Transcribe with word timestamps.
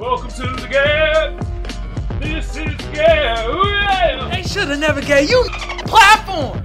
Welcome 0.00 0.30
to 0.30 0.48
the 0.62 0.66
gap. 0.66 1.44
This 2.22 2.56
is 2.56 2.74
gap. 2.96 3.46
Ooh, 3.48 3.68
yeah. 3.68 4.30
They 4.32 4.42
should 4.42 4.68
have 4.68 4.80
never 4.80 5.02
gave 5.02 5.28
you 5.28 5.44
platform. 5.84 6.64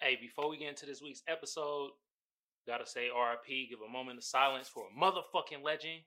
Hey, 0.00 0.16
before 0.18 0.48
we 0.48 0.56
get 0.56 0.70
into 0.70 0.86
this 0.86 1.02
week's 1.02 1.22
episode, 1.28 1.90
gotta 2.66 2.86
say 2.86 3.10
RIP, 3.12 3.68
give 3.68 3.80
a 3.86 3.92
moment 3.92 4.16
of 4.16 4.24
silence 4.24 4.66
for 4.66 4.84
a 4.88 4.98
motherfucking 4.98 5.62
legend, 5.62 6.00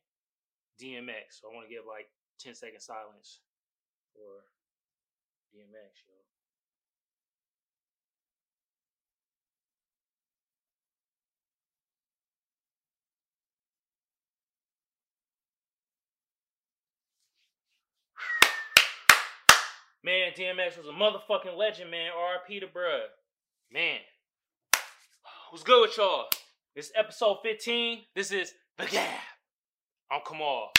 DMX. 0.81 1.37
So 1.39 1.51
I 1.51 1.53
want 1.53 1.67
to 1.67 1.71
give 1.71 1.83
like 1.87 2.07
10 2.39 2.55
second 2.55 2.81
silence 2.81 3.41
for 4.15 4.41
DMX, 5.53 5.93
yo. 6.09 6.20
Man, 20.03 20.31
DMX 20.35 20.79
was 20.79 20.87
a 20.87 20.91
motherfucking 20.91 21.55
legend, 21.55 21.91
man. 21.91 22.09
RIP 22.09 22.61
to 22.61 22.67
bruh. 22.67 23.01
Man. 23.71 23.99
What's 25.51 25.63
good 25.63 25.81
with 25.81 25.95
y'all? 25.95 26.25
This 26.75 26.87
is 26.87 26.91
episode 26.95 27.37
15. 27.43 27.99
This 28.15 28.31
is 28.31 28.51
The 28.79 28.87
Gap. 28.87 29.19
I'm 30.09 30.21
Kamal. 30.27 30.71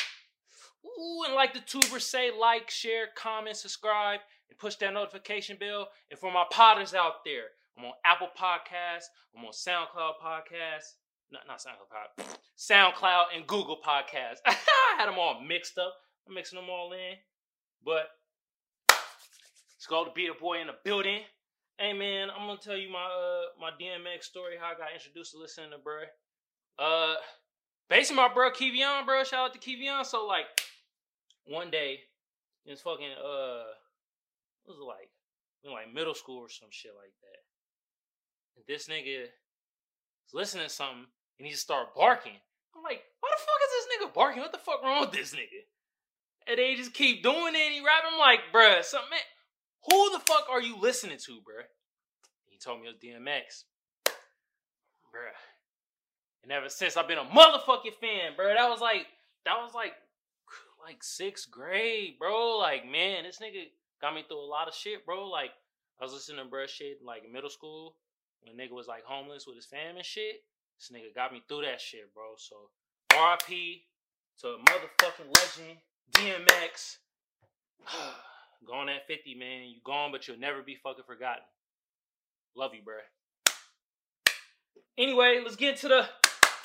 Ooh, 0.85 1.23
and 1.25 1.37
like 1.37 1.55
the 1.55 1.61
tubers 1.61 2.05
say, 2.05 2.33
like, 2.37 2.69
share, 2.69 3.11
comment, 3.15 3.57
subscribe, 3.57 4.19
and 4.51 4.59
push 4.59 4.75
that 4.77 4.93
notification 4.93 5.57
bell. 5.57 5.87
And 6.11 6.19
for 6.19 6.33
my 6.33 6.45
potters 6.51 6.93
out 6.93 7.25
there, 7.25 7.45
I'm 7.79 7.85
on 7.85 7.93
Apple 8.05 8.31
Podcasts, 8.37 9.05
I'm 9.37 9.45
on 9.45 9.53
SoundCloud 9.53 10.15
Podcasts. 10.21 10.95
Not, 11.31 11.43
not 11.47 11.61
SoundCloud, 11.61 12.27
SoundCloud 12.59 13.25
and 13.37 13.47
Google 13.47 13.79
Podcasts. 13.87 14.41
I 14.47 14.57
had 14.99 15.07
them 15.07 15.21
all 15.21 15.41
mixed 15.41 15.79
up. 15.79 15.95
I'm 16.27 16.35
mixing 16.35 16.59
them 16.59 16.69
all 16.69 16.93
in. 16.93 17.15
But 17.85 18.09
it's 19.83 19.89
called 19.89 20.07
to 20.07 20.13
be 20.15 20.29
a 20.29 20.35
boy 20.41 20.61
in 20.61 20.69
the 20.69 20.79
building. 20.85 21.23
Hey 21.77 21.93
man, 21.93 22.29
I'm 22.31 22.47
gonna 22.47 22.57
tell 22.63 22.77
you 22.77 22.89
my 22.89 23.03
uh 23.03 23.51
my 23.59 23.71
DMX 23.71 24.23
story, 24.23 24.55
how 24.57 24.71
I 24.71 24.79
got 24.79 24.95
introduced 24.95 25.33
to 25.33 25.41
listening 25.41 25.71
to 25.73 25.79
bruh. 25.79 26.07
Uh 26.79 27.17
basically 27.91 28.23
my 28.23 28.33
bro 28.33 28.53
Kevion, 28.53 29.05
bro. 29.05 29.25
Shout 29.25 29.51
out 29.51 29.53
to 29.55 29.59
Kevion. 29.59 30.07
So 30.07 30.25
like 30.25 30.47
one 31.47 31.73
day, 31.73 31.99
it's 32.65 32.81
fucking 32.81 33.11
uh 33.11 33.75
what 34.63 34.79
was 34.79 34.79
it 34.79 34.87
like? 34.87 35.11
In 35.65 35.73
like 35.73 35.93
middle 35.93 36.15
school 36.15 36.39
or 36.39 36.49
some 36.49 36.69
shit 36.71 36.93
like 36.95 37.15
that. 37.21 37.43
And 38.55 38.65
this 38.69 38.87
nigga 38.87 39.23
was 39.23 40.33
listening 40.33 40.69
to 40.69 40.73
something 40.73 41.07
and 41.41 41.45
he 41.45 41.51
just 41.51 41.65
started 41.65 41.91
barking. 41.97 42.39
I'm 42.77 42.85
like, 42.85 43.03
why 43.19 43.31
the 43.35 43.43
fuck 43.43 43.61
is 43.67 43.73
this 43.75 43.89
nigga 43.99 44.15
barking? 44.15 44.43
What 44.43 44.53
the 44.53 44.59
fuck 44.59 44.85
wrong 44.85 45.01
with 45.01 45.11
this 45.11 45.35
nigga? 45.35 45.67
And 46.47 46.57
they 46.57 46.77
just 46.77 46.95
keep 46.95 47.25
doing 47.25 47.57
it 47.57 47.67
and 47.67 47.75
he 47.75 47.81
rapping. 47.81 48.13
I'm 48.13 48.21
like, 48.21 48.43
bruh, 48.55 48.85
something 48.85 49.19
who 49.91 50.11
the 50.13 50.21
fuck 50.21 50.47
are 50.51 50.63
you 50.63 50.79
listening 50.79 51.19
to, 51.19 51.33
bruh? 51.33 51.67
He 52.47 52.59
told 52.59 52.81
me 52.81 52.89
it 52.89 52.95
was 52.95 53.03
DMX. 53.03 53.65
Bruh. 54.07 55.35
And 56.43 56.53
ever 56.53 56.69
since 56.69 56.97
I've 56.97 57.09
been 57.09 57.19
a 57.19 57.25
motherfucking 57.25 57.95
fan, 58.01 58.33
bruh. 58.39 58.55
That 58.55 58.69
was 58.69 58.81
like, 58.81 59.07
that 59.45 59.57
was 59.63 59.75
like, 59.75 59.93
like 60.85 61.03
sixth 61.03 61.51
grade, 61.51 62.19
bro. 62.19 62.59
Like, 62.59 62.85
man, 62.89 63.25
this 63.25 63.41
nigga 63.41 63.65
got 64.01 64.15
me 64.15 64.25
through 64.27 64.41
a 64.41 64.47
lot 64.47 64.69
of 64.69 64.75
shit, 64.75 65.05
bro. 65.05 65.29
Like, 65.29 65.51
I 66.01 66.05
was 66.05 66.13
listening 66.13 66.45
to 66.45 66.51
bruh 66.51 66.69
shit 66.69 66.99
like 67.05 67.31
middle 67.31 67.51
school 67.51 67.97
when 68.41 68.57
nigga 68.57 68.73
was 68.73 68.89
like 68.89 69.05
homeless 69.05 69.47
with 69.47 69.57
his 69.57 69.67
fam 69.67 69.97
and 69.97 70.05
shit. 70.05 70.43
This 70.79 70.91
nigga 70.97 71.15
got 71.15 71.33
me 71.33 71.43
through 71.49 71.63
that 71.63 71.81
shit, 71.81 72.13
bro. 72.15 72.35
So, 72.37 72.71
RIP 73.13 73.83
to 74.41 74.49
a 74.49 74.59
motherfucking 74.59 75.37
legend, 75.37 75.79
DMX. 76.13 76.99
Gone 78.67 78.89
at 78.89 79.07
50, 79.07 79.35
man. 79.35 79.69
You 79.69 79.77
gone, 79.85 80.13
but 80.13 80.27
you'll 80.29 80.39
never 80.39 80.63
be 80.63 80.77
fucking 80.83 81.05
forgotten. 81.07 81.43
Love 82.57 82.73
you, 82.75 82.81
bruh. 82.81 83.55
Anyway, 84.99 85.41
let's 85.43 85.57
get 85.57 85.79
to 85.79 85.89
the 85.89 86.07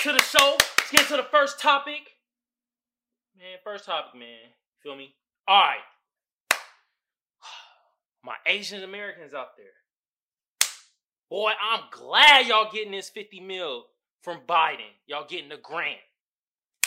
to 0.01 0.11
the 0.11 0.21
show. 0.21 0.57
Let's 0.77 0.91
get 0.91 1.07
to 1.07 1.17
the 1.17 1.27
first 1.31 1.59
topic. 1.59 2.01
Man, 3.37 3.57
first 3.63 3.85
topic, 3.85 4.19
man. 4.19 4.51
Feel 4.83 4.95
me? 4.95 5.15
Alright. 5.49 5.77
My 8.23 8.35
Asian 8.45 8.83
Americans 8.83 9.33
out 9.33 9.57
there. 9.57 9.67
Boy, 11.29 11.51
I'm 11.61 11.81
glad 11.91 12.47
y'all 12.47 12.71
getting 12.71 12.91
this 12.91 13.09
50 13.09 13.41
mil 13.41 13.85
from 14.21 14.39
Biden. 14.47 14.91
Y'all 15.07 15.27
getting 15.27 15.49
the 15.49 15.57
grant. 15.57 15.99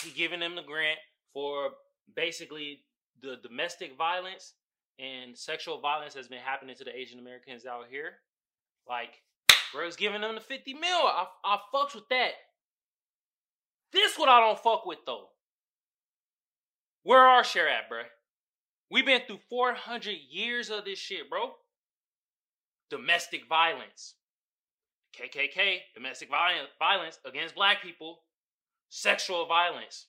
He 0.03 0.11
giving 0.11 0.41
them 0.41 0.57
the 0.57 0.63
grant 0.63 0.99
for 1.33 1.71
basically 2.15 2.81
the 3.23 3.37
domestic 3.43 3.97
violence 3.97 4.55
and 5.01 5.37
sexual 5.37 5.81
violence 5.81 6.15
has 6.15 6.29
been 6.29 6.41
happening 6.41 6.77
to 6.77 6.85
the 6.85 6.95
Asian 6.95 7.19
Americans 7.19 7.65
out 7.67 7.87
here. 7.91 8.13
Like, 8.89 9.23
bro's 9.73 9.97
giving 9.97 10.21
them 10.21 10.35
the 10.35 10.41
50 10.41 10.75
mil. 10.75 10.83
I, 10.85 11.27
I 11.45 11.59
fucks 11.73 11.95
with 11.95 12.09
that. 12.11 12.33
This 13.93 14.17
what 14.17 14.29
I 14.29 14.41
don't 14.41 14.59
fuck 14.59 14.87
with 14.87 14.99
though. 15.07 15.29
Where 17.03 17.21
our 17.21 17.45
share 17.45 17.69
at, 17.69 17.89
bro? 17.89 18.03
We've 18.91 19.07
been 19.07 19.23
through 19.27 19.41
400 19.49 20.17
years 20.31 20.71
of 20.71 20.85
this 20.85 20.99
shit, 20.99 21.31
bro. 21.31 21.53
Domestic 22.91 23.49
violence. 23.49 24.15
KKK, 25.17 25.79
domestic 25.95 26.29
violence 26.29 27.19
against 27.25 27.55
black 27.55 27.83
people, 27.83 28.21
sexual 28.89 29.47
violence. 29.47 30.07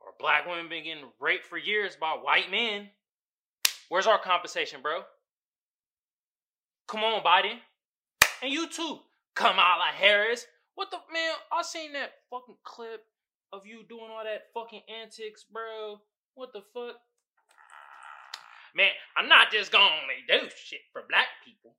Or 0.00 0.12
black 0.18 0.46
women 0.46 0.68
been 0.68 0.84
getting 0.84 1.04
raped 1.20 1.44
for 1.44 1.58
years 1.58 1.96
by 1.96 2.12
white 2.12 2.50
men. 2.50 2.88
Where's 3.88 4.06
our 4.06 4.18
compensation, 4.18 4.80
bro? 4.82 5.02
Come 6.88 7.04
on, 7.04 7.22
Biden. 7.22 7.58
And 8.42 8.52
you 8.52 8.68
too, 8.68 8.98
Kamala 9.34 9.90
Harris. 9.94 10.46
What 10.74 10.90
the 10.90 10.98
man? 11.12 11.32
I 11.52 11.62
seen 11.62 11.92
that 11.94 12.12
fucking 12.30 12.56
clip 12.64 13.04
of 13.52 13.66
you 13.66 13.82
doing 13.88 14.10
all 14.10 14.24
that 14.24 14.48
fucking 14.52 14.82
antics, 15.02 15.44
bro. 15.50 16.00
What 16.34 16.52
the 16.52 16.62
fuck? 16.74 16.96
Man, 18.74 18.90
I'm 19.16 19.28
not 19.28 19.50
just 19.50 19.72
gonna 19.72 19.88
do 20.28 20.48
shit 20.54 20.80
for 20.92 21.02
black 21.08 21.28
people. 21.44 21.76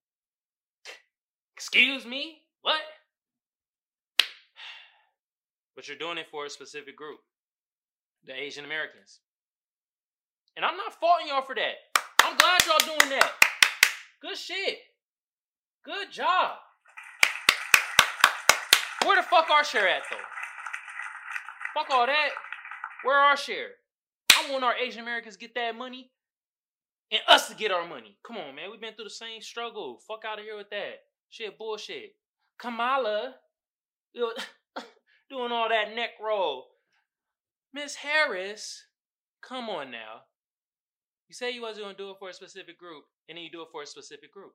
Excuse 1.56 2.06
me? 2.06 2.41
What? 2.62 2.81
But 5.75 5.88
you're 5.88 5.97
doing 5.97 6.18
it 6.18 6.28
for 6.31 6.45
a 6.45 6.50
specific 6.50 6.95
group 6.95 7.19
the 8.25 8.34
Asian 8.34 8.66
Americans. 8.66 9.19
And 10.56 10.66
I'm 10.66 10.75
not 10.75 11.00
faulting 11.00 11.28
y'all 11.28 11.44
for 11.44 11.56
that. 11.56 11.75
I'm 12.27 12.35
glad 12.35 12.59
y'all 12.65 12.97
doing 12.97 13.11
that. 13.11 13.31
Good 14.21 14.38
shit. 14.38 14.79
Good 15.85 16.11
job. 16.11 16.57
Where 19.05 19.15
the 19.15 19.23
fuck 19.23 19.49
our 19.49 19.63
share 19.63 19.88
at 19.88 20.01
though? 20.11 20.17
Fuck 21.73 21.89
all 21.89 22.05
that. 22.05 22.29
Where 23.03 23.17
our 23.17 23.38
share? 23.38 23.69
I 24.33 24.51
want 24.51 24.65
our 24.65 24.75
Asian 24.75 25.03
Americans 25.03 25.38
get 25.38 25.55
that 25.55 25.77
money 25.77 26.11
and 27.13 27.21
us 27.29 27.47
to 27.47 27.55
get 27.55 27.71
our 27.71 27.88
money. 27.88 28.17
Come 28.27 28.35
on, 28.35 28.55
man. 28.55 28.71
We've 28.71 28.81
been 28.81 28.95
through 28.95 29.05
the 29.05 29.09
same 29.09 29.41
struggle. 29.41 30.01
Fuck 30.05 30.23
out 30.27 30.39
of 30.39 30.44
here 30.44 30.57
with 30.57 30.69
that. 30.71 31.03
Shit, 31.29 31.57
bullshit. 31.57 32.15
Kamala, 32.59 33.35
doing 35.29 35.51
all 35.53 35.69
that 35.69 35.95
neck 35.95 36.09
roll. 36.21 36.67
Miss 37.73 37.95
Harris, 37.95 38.83
come 39.41 39.69
on 39.69 39.91
now. 39.91 40.23
You 41.27 41.35
say 41.35 41.51
you 41.51 41.61
wasn't 41.61 41.85
gonna 41.85 41.97
do 41.97 42.11
it 42.11 42.17
for 42.19 42.29
a 42.29 42.33
specific 42.33 42.79
group, 42.79 43.03
and 43.27 43.38
then 43.38 43.43
you 43.43 43.51
do 43.51 43.61
it 43.61 43.67
for 43.71 43.83
a 43.83 43.88
specific 43.88 44.33
group. 44.33 44.53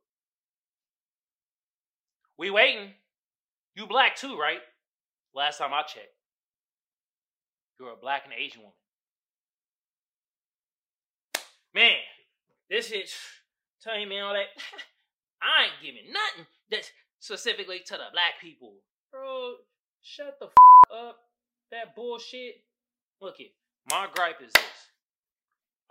We 2.39 2.51
waiting. 2.51 2.93
You 3.75 3.87
black 3.87 4.17
too, 4.17 4.39
right? 4.39 4.61
Last 5.35 5.59
time 5.59 5.73
I 5.73 5.83
checked. 5.83 6.15
You're 7.79 7.93
a 7.93 7.97
black 7.97 8.23
and 8.25 8.35
Asian 8.35 8.63
woman. 8.63 8.75
Man, 11.75 11.97
this 12.69 12.91
is 12.91 13.13
tell 13.83 13.99
you 13.99 14.09
man 14.09 14.23
all 14.23 14.35
that. 14.35 14.47
I 15.43 15.65
ain't 15.65 15.73
giving 15.83 16.13
nothing 16.13 16.47
that's 16.71 16.91
specifically 17.19 17.81
to 17.87 17.95
the 17.95 18.13
black 18.13 18.41
people. 18.41 18.75
Bro, 19.11 19.55
shut 20.03 20.39
the 20.39 20.47
f- 20.47 20.53
up. 20.95 21.19
That 21.71 21.97
bullshit. 21.97 22.63
Look 23.21 23.41
it. 23.41 23.53
My 23.91 24.07
gripe 24.15 24.41
is 24.43 24.53
this. 24.53 24.92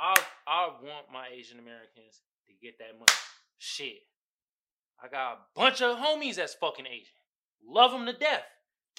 I 0.01 0.15
I 0.48 0.69
want 0.81 1.13
my 1.13 1.27
Asian 1.31 1.59
Americans 1.59 2.21
to 2.48 2.53
get 2.62 2.80
that 2.80 2.98
money. 2.98 3.12
Shit. 3.59 4.00
I 5.03 5.07
got 5.07 5.33
a 5.33 5.38
bunch 5.59 5.81
of 5.81 5.98
homies 5.98 6.36
that's 6.36 6.56
fucking 6.56 6.88
Asian. 6.88 7.13
Love 7.65 7.92
them 7.92 8.06
to 8.07 8.13
death. 8.13 8.44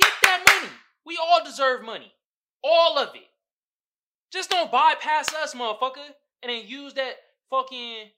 Get 0.00 0.12
that 0.22 0.44
money. 0.46 0.72
We 1.04 1.18
all 1.20 1.44
deserve 1.44 1.84
money. 1.84 2.12
All 2.62 2.98
of 2.98 3.14
it. 3.14 3.22
Just 4.32 4.50
don't 4.50 4.70
bypass 4.70 5.34
us, 5.34 5.54
motherfucker, 5.54 6.14
and 6.42 6.50
then 6.50 6.62
use 6.66 6.94
that 6.94 7.14
fucking 7.50 8.10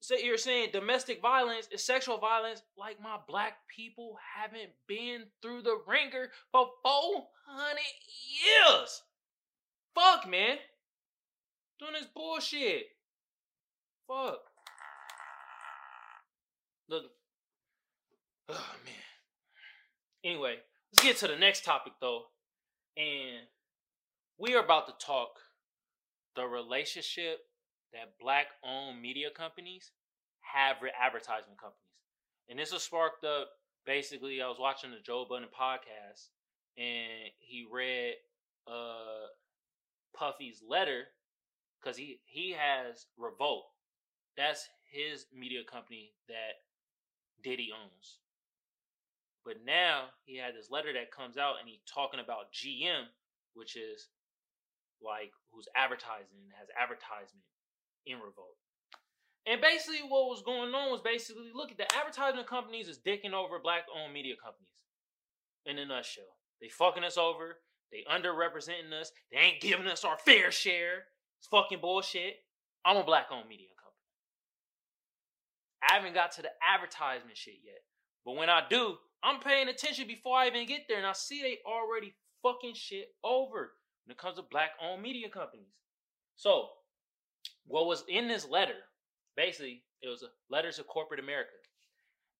say 0.00 0.24
you're 0.24 0.36
saying 0.36 0.70
domestic 0.72 1.22
violence 1.22 1.68
is 1.70 1.84
sexual 1.84 2.18
violence 2.18 2.62
like 2.76 3.00
my 3.00 3.16
black 3.28 3.58
people 3.74 4.16
haven't 4.36 4.70
been 4.88 5.22
through 5.40 5.62
the 5.62 5.78
ringer 5.86 6.28
for 6.50 6.66
400 6.82 7.78
years. 8.44 9.02
fuck, 9.94 10.28
man? 10.28 10.58
Doing 11.78 11.92
this 11.94 12.08
bullshit. 12.14 12.84
Fuck. 14.06 14.40
Look. 16.88 17.04
Oh 18.48 18.74
man. 18.84 18.94
Anyway, 20.24 20.56
let's 20.92 21.04
get 21.04 21.16
to 21.18 21.28
the 21.28 21.38
next 21.38 21.64
topic 21.64 21.94
though. 22.00 22.24
And 22.96 23.46
we 24.38 24.54
are 24.54 24.62
about 24.62 24.86
to 24.86 25.06
talk 25.06 25.30
the 26.36 26.44
relationship 26.44 27.38
that 27.92 28.18
black 28.20 28.46
owned 28.64 29.00
media 29.00 29.28
companies 29.34 29.92
have 30.40 30.76
with 30.80 30.92
advertisement 31.00 31.58
companies. 31.58 31.78
And 32.48 32.58
this 32.58 32.72
was 32.72 32.82
sparked 32.82 33.24
up 33.24 33.48
basically 33.86 34.40
I 34.40 34.48
was 34.48 34.58
watching 34.58 34.90
the 34.90 34.98
Joe 35.04 35.26
Budden 35.28 35.48
podcast 35.48 36.28
and 36.76 37.30
he 37.38 37.66
read 37.70 38.14
uh 38.66 39.26
Puffy's 40.16 40.62
letter 40.66 41.04
because 41.82 41.96
he 41.96 42.20
he 42.24 42.54
has 42.56 43.06
Revolt. 43.18 43.66
That's 44.36 44.68
his 44.90 45.26
media 45.34 45.60
company 45.70 46.12
that 46.28 46.62
Diddy 47.42 47.70
owns. 47.72 48.18
But 49.44 49.64
now 49.66 50.14
he 50.24 50.36
had 50.36 50.54
this 50.54 50.70
letter 50.70 50.92
that 50.92 51.10
comes 51.10 51.36
out 51.36 51.56
and 51.58 51.68
he's 51.68 51.82
talking 51.92 52.20
about 52.20 52.52
GM, 52.54 53.10
which 53.54 53.76
is 53.76 54.08
like 55.02 55.32
who's 55.50 55.66
advertising 55.74 56.46
and 56.46 56.54
has 56.56 56.68
advertisement 56.78 57.44
in 58.06 58.18
Revolt. 58.18 58.56
And 59.44 59.60
basically 59.60 60.06
what 60.06 60.30
was 60.30 60.42
going 60.46 60.72
on 60.72 60.92
was 60.92 61.02
basically 61.02 61.50
look 61.52 61.72
at 61.72 61.78
the 61.78 61.90
advertisement 61.96 62.46
companies 62.46 62.86
is 62.86 63.00
dicking 63.02 63.34
over 63.34 63.58
black 63.58 63.84
owned 63.90 64.14
media 64.14 64.34
companies. 64.38 64.70
In 65.66 65.78
a 65.78 65.86
nutshell. 65.86 66.38
They 66.60 66.68
fucking 66.68 67.04
us 67.04 67.16
over. 67.16 67.58
They 67.92 68.04
underrepresenting 68.10 68.92
us. 68.98 69.12
They 69.30 69.38
ain't 69.38 69.60
giving 69.60 69.86
us 69.86 70.04
our 70.04 70.16
fair 70.16 70.50
share. 70.50 71.04
It's 71.42 71.48
fucking 71.48 71.80
bullshit. 71.80 72.36
I'm 72.84 72.96
a 72.96 73.02
black 73.02 73.26
owned 73.32 73.48
media 73.48 73.66
company. 73.74 73.98
I 75.82 75.94
haven't 75.94 76.14
got 76.14 76.30
to 76.32 76.42
the 76.42 76.50
advertisement 76.62 77.36
shit 77.36 77.58
yet. 77.64 77.82
But 78.24 78.36
when 78.36 78.48
I 78.48 78.62
do, 78.70 78.94
I'm 79.24 79.40
paying 79.40 79.66
attention 79.66 80.06
before 80.06 80.38
I 80.38 80.46
even 80.46 80.68
get 80.68 80.82
there. 80.88 80.98
And 80.98 81.06
I 81.06 81.14
see 81.14 81.42
they 81.42 81.58
already 81.66 82.14
fucking 82.44 82.74
shit 82.74 83.08
over 83.24 83.72
when 84.04 84.12
it 84.12 84.18
comes 84.18 84.36
to 84.36 84.42
black 84.42 84.70
owned 84.80 85.02
media 85.02 85.28
companies. 85.28 85.74
So, 86.36 86.68
what 87.66 87.86
was 87.86 88.04
in 88.08 88.28
this 88.28 88.48
letter, 88.48 88.78
basically, 89.36 89.82
it 90.00 90.06
was 90.06 90.22
a 90.22 90.28
letters 90.48 90.78
of 90.78 90.86
corporate 90.86 91.18
America. 91.18 91.50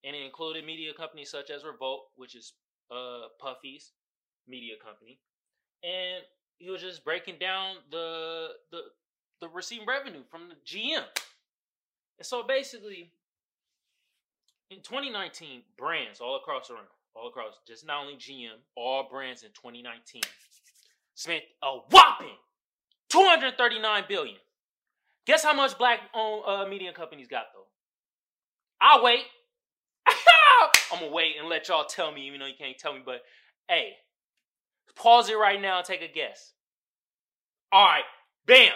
And 0.05 0.15
it 0.15 0.25
included 0.25 0.65
media 0.65 0.93
companies 0.97 1.29
such 1.29 1.51
as 1.51 1.65
Revolt, 1.65 2.05
which 2.15 2.37
is 2.37 2.53
uh, 2.89 3.35
Puffy's 3.41 3.91
media 4.47 4.75
company. 4.81 5.19
And 5.83 6.23
he 6.63 6.71
was 6.71 6.81
just 6.81 7.05
breaking 7.05 7.35
down 7.41 7.77
the 7.91 8.51
the 8.71 8.83
the 9.41 9.49
receiving 9.49 9.87
revenue 9.87 10.23
from 10.31 10.49
the 10.49 10.55
GM. 10.65 11.03
And 12.19 12.27
so 12.27 12.45
basically, 12.45 13.11
in 14.71 14.79
2019, 14.79 15.63
brands 15.77 16.21
all 16.21 16.37
across 16.37 16.69
the 16.69 16.75
room, 16.75 16.85
all 17.17 17.29
across, 17.29 17.55
just 17.67 17.85
not 17.85 18.03
only 18.03 18.15
GM, 18.15 18.63
all 18.77 19.09
brands 19.11 19.43
in 19.43 19.49
2019 19.49 20.23
spent 21.15 21.43
a 21.63 21.79
whopping 21.91 22.37
239 23.09 24.05
billion. 24.09 24.37
Guess 25.27 25.43
how 25.43 25.55
much 25.55 25.77
black 25.79 26.01
owned 26.15 26.45
uh, 26.47 26.67
media 26.69 26.93
companies 26.93 27.27
got 27.27 27.47
though? 27.53 27.67
I'll 28.81 29.03
wait. 29.03 29.25
I'm 30.93 31.01
gonna 31.01 31.11
wait 31.11 31.35
and 31.41 31.49
let 31.49 31.67
y'all 31.69 31.85
tell 31.85 32.13
me, 32.13 32.29
even 32.29 32.39
though 32.39 32.47
you 32.47 32.55
can't 32.57 32.79
tell 32.79 32.93
me, 32.93 33.01
but 33.05 33.23
hey, 33.69 33.95
pause 34.97 35.29
it 35.29 35.35
right 35.39 35.61
now 35.61 35.79
and 35.79 35.87
take 35.87 36.03
a 36.03 36.13
guess. 36.13 36.53
All 37.71 37.87
right, 37.87 38.05
bam. 38.47 38.73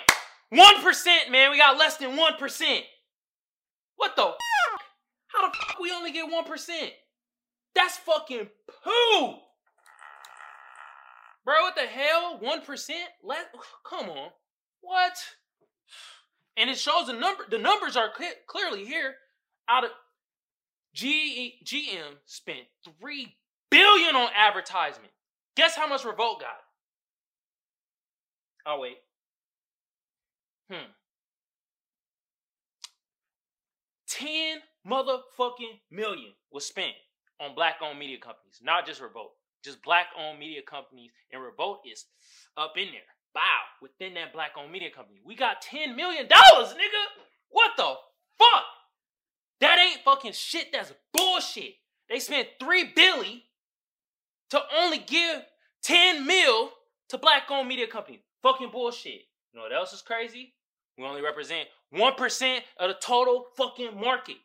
1%, 0.52 1.30
man. 1.30 1.50
We 1.50 1.58
got 1.58 1.76
less 1.76 1.96
than 1.96 2.16
1%. 2.16 2.80
What 3.96 4.16
the 4.16 4.22
f- 4.22 4.36
How 5.28 5.48
the 5.48 5.54
fuck 5.54 5.80
we 5.80 5.92
only 5.92 6.12
get 6.12 6.30
1%? 6.30 6.90
That's 7.74 7.98
fucking 7.98 8.48
poo. 8.84 9.34
Bro, 11.44 11.54
what 11.62 11.74
the 11.76 11.82
hell? 11.82 12.40
1%? 12.42 12.90
Let 13.22 13.46
come 13.88 14.08
on. 14.10 14.30
What? 14.80 15.14
And 16.56 16.70
it 16.70 16.78
shows 16.78 17.06
the 17.06 17.12
number 17.12 17.44
the 17.50 17.58
numbers 17.58 17.96
are 17.96 18.10
cl- 18.16 18.32
clearly 18.46 18.84
here. 18.84 19.14
Out 19.68 19.84
of 19.84 19.90
G- 20.94 21.60
GM 21.64 22.14
spent 22.24 22.66
3 23.00 23.36
billion 23.70 24.16
on 24.16 24.30
advertisement. 24.34 25.12
Guess 25.56 25.74
how 25.74 25.88
much 25.88 26.04
Revolt 26.04 26.40
got? 26.40 26.50
Oh 28.66 28.80
wait. 28.80 28.96
Hmm. 30.70 30.90
10 34.08 34.58
motherfucking 34.86 35.80
million 35.90 36.32
was 36.50 36.66
spent 36.66 36.92
on 37.40 37.54
black 37.54 37.76
owned 37.82 37.98
media 37.98 38.18
companies, 38.18 38.60
not 38.62 38.86
just 38.86 39.00
Revolt, 39.00 39.32
just 39.64 39.82
black 39.82 40.06
owned 40.18 40.38
media 40.38 40.62
companies. 40.62 41.10
And 41.32 41.42
Revolt 41.42 41.80
is 41.90 42.06
up 42.56 42.74
in 42.76 42.86
there. 42.86 43.00
Wow, 43.34 43.42
within 43.82 44.14
that 44.14 44.32
black 44.32 44.52
owned 44.58 44.72
media 44.72 44.90
company. 44.90 45.20
We 45.24 45.34
got 45.34 45.62
$10 45.62 45.94
million, 45.94 46.26
nigga. 46.26 47.04
What 47.50 47.72
the 47.76 47.94
fuck? 48.38 48.64
That 49.60 49.78
ain't 49.78 50.04
fucking 50.04 50.32
shit. 50.32 50.68
That's 50.72 50.92
bullshit. 51.12 51.74
They 52.08 52.18
spent 52.18 52.48
three 52.60 52.92
billy 52.94 53.44
to 54.50 54.60
only 54.76 54.98
give 54.98 55.42
10 55.82 56.26
mil 56.26 56.70
to 57.08 57.18
black 57.18 57.44
owned 57.50 57.68
media 57.68 57.86
companies. 57.86 58.20
Fucking 58.42 58.70
bullshit. 58.70 59.22
You 59.52 59.58
know 59.58 59.62
what 59.62 59.72
else 59.72 59.92
is 59.92 60.02
crazy? 60.02 60.54
We 60.98 61.04
only 61.04 61.22
represent 61.22 61.68
1% 61.94 62.58
of 62.78 62.88
the 62.88 62.96
total 63.00 63.46
fucking 63.56 63.98
market. 63.98 64.36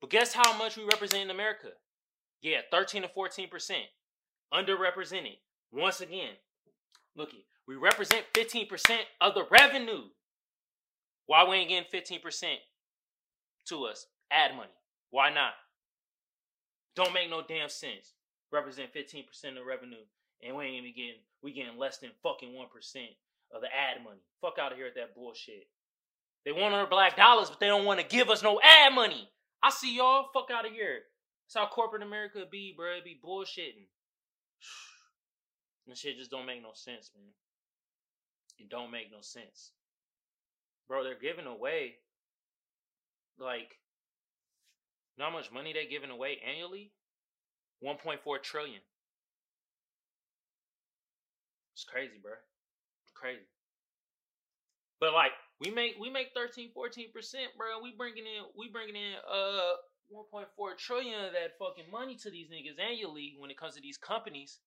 But 0.00 0.10
guess 0.10 0.32
how 0.32 0.56
much 0.56 0.76
we 0.76 0.84
represent 0.84 1.24
in 1.24 1.30
America? 1.30 1.68
Yeah, 2.42 2.60
13 2.70 3.02
to 3.02 3.08
14%. 3.08 3.48
Underrepresented. 4.52 5.38
Once 5.72 6.00
again, 6.00 6.34
looky, 7.16 7.46
we 7.66 7.74
represent 7.74 8.24
15% 8.34 8.98
of 9.20 9.34
the 9.34 9.44
revenue. 9.50 10.04
Why 11.26 11.48
we 11.48 11.56
ain't 11.56 11.68
getting 11.68 12.20
15% 12.20 12.56
to 13.68 13.84
us? 13.84 14.06
Ad 14.30 14.54
money. 14.54 14.68
Why 15.10 15.30
not? 15.30 15.52
Don't 16.94 17.12
make 17.12 17.28
no 17.28 17.42
damn 17.46 17.68
sense. 17.68 18.14
Represent 18.56 18.94
15% 18.94 19.60
of 19.60 19.66
revenue, 19.66 20.00
and 20.42 20.56
we 20.56 20.64
ain't 20.64 20.76
even 20.76 20.94
getting 20.96 21.20
we 21.42 21.52
getting 21.52 21.76
less 21.76 21.98
than 21.98 22.08
fucking 22.22 22.48
1% 22.48 22.54
of 23.54 23.60
the 23.60 23.68
ad 23.68 24.02
money. 24.02 24.22
Fuck 24.40 24.54
out 24.58 24.72
of 24.72 24.78
here 24.78 24.86
with 24.86 24.94
that 24.94 25.14
bullshit. 25.14 25.68
They 26.46 26.52
want 26.52 26.72
our 26.72 26.86
black 26.86 27.16
dollars, 27.16 27.50
but 27.50 27.60
they 27.60 27.66
don't 27.66 27.84
want 27.84 28.00
to 28.00 28.06
give 28.06 28.30
us 28.30 28.42
no 28.42 28.58
ad 28.62 28.94
money. 28.94 29.28
I 29.62 29.68
see 29.68 29.94
y'all. 29.94 30.30
Fuck 30.32 30.50
out 30.50 30.64
of 30.64 30.72
here. 30.72 31.00
That's 31.44 31.62
how 31.62 31.68
corporate 31.68 32.02
America 32.02 32.44
be, 32.50 32.72
bro. 32.74 32.96
It 32.96 33.04
be 33.04 33.20
bullshitting. 33.22 33.88
This 35.88 36.00
shit 36.00 36.16
just 36.16 36.32
don't 36.32 36.46
make 36.46 36.62
no 36.62 36.72
sense, 36.74 37.12
man. 37.14 37.30
It 38.58 38.68
don't 38.68 38.90
make 38.90 39.12
no 39.12 39.18
sense. 39.20 39.70
Bro, 40.88 41.04
they're 41.04 41.14
giving 41.14 41.46
away 41.46 41.98
like 43.38 43.76
you 45.16 45.22
know 45.22 45.30
how 45.30 45.36
much 45.36 45.52
money 45.52 45.72
they're 45.72 45.88
giving 45.88 46.10
away 46.10 46.38
annually? 46.44 46.90
1.4 47.84 48.42
trillion. 48.42 48.80
It's 51.74 51.84
crazy, 51.84 52.16
bro. 52.22 52.32
Crazy. 53.14 53.44
But 55.00 55.12
like 55.12 55.32
we 55.60 55.70
make 55.70 55.96
we 56.00 56.08
make 56.08 56.32
13 56.34 56.70
14 56.72 57.12
percent, 57.12 57.52
bro. 57.56 57.80
We 57.82 57.92
bringing 57.96 58.24
in 58.24 58.48
we 58.56 58.68
bringing 58.68 58.96
in 58.96 59.12
uh 59.28 59.76
1.4 60.12 60.46
trillion 60.78 61.24
of 61.24 61.32
that 61.32 61.58
fucking 61.58 61.90
money 61.90 62.16
to 62.16 62.30
these 62.30 62.48
niggas 62.48 62.80
annually 62.80 63.36
when 63.38 63.50
it 63.50 63.58
comes 63.58 63.74
to 63.74 63.80
these 63.80 63.98
companies. 63.98 64.58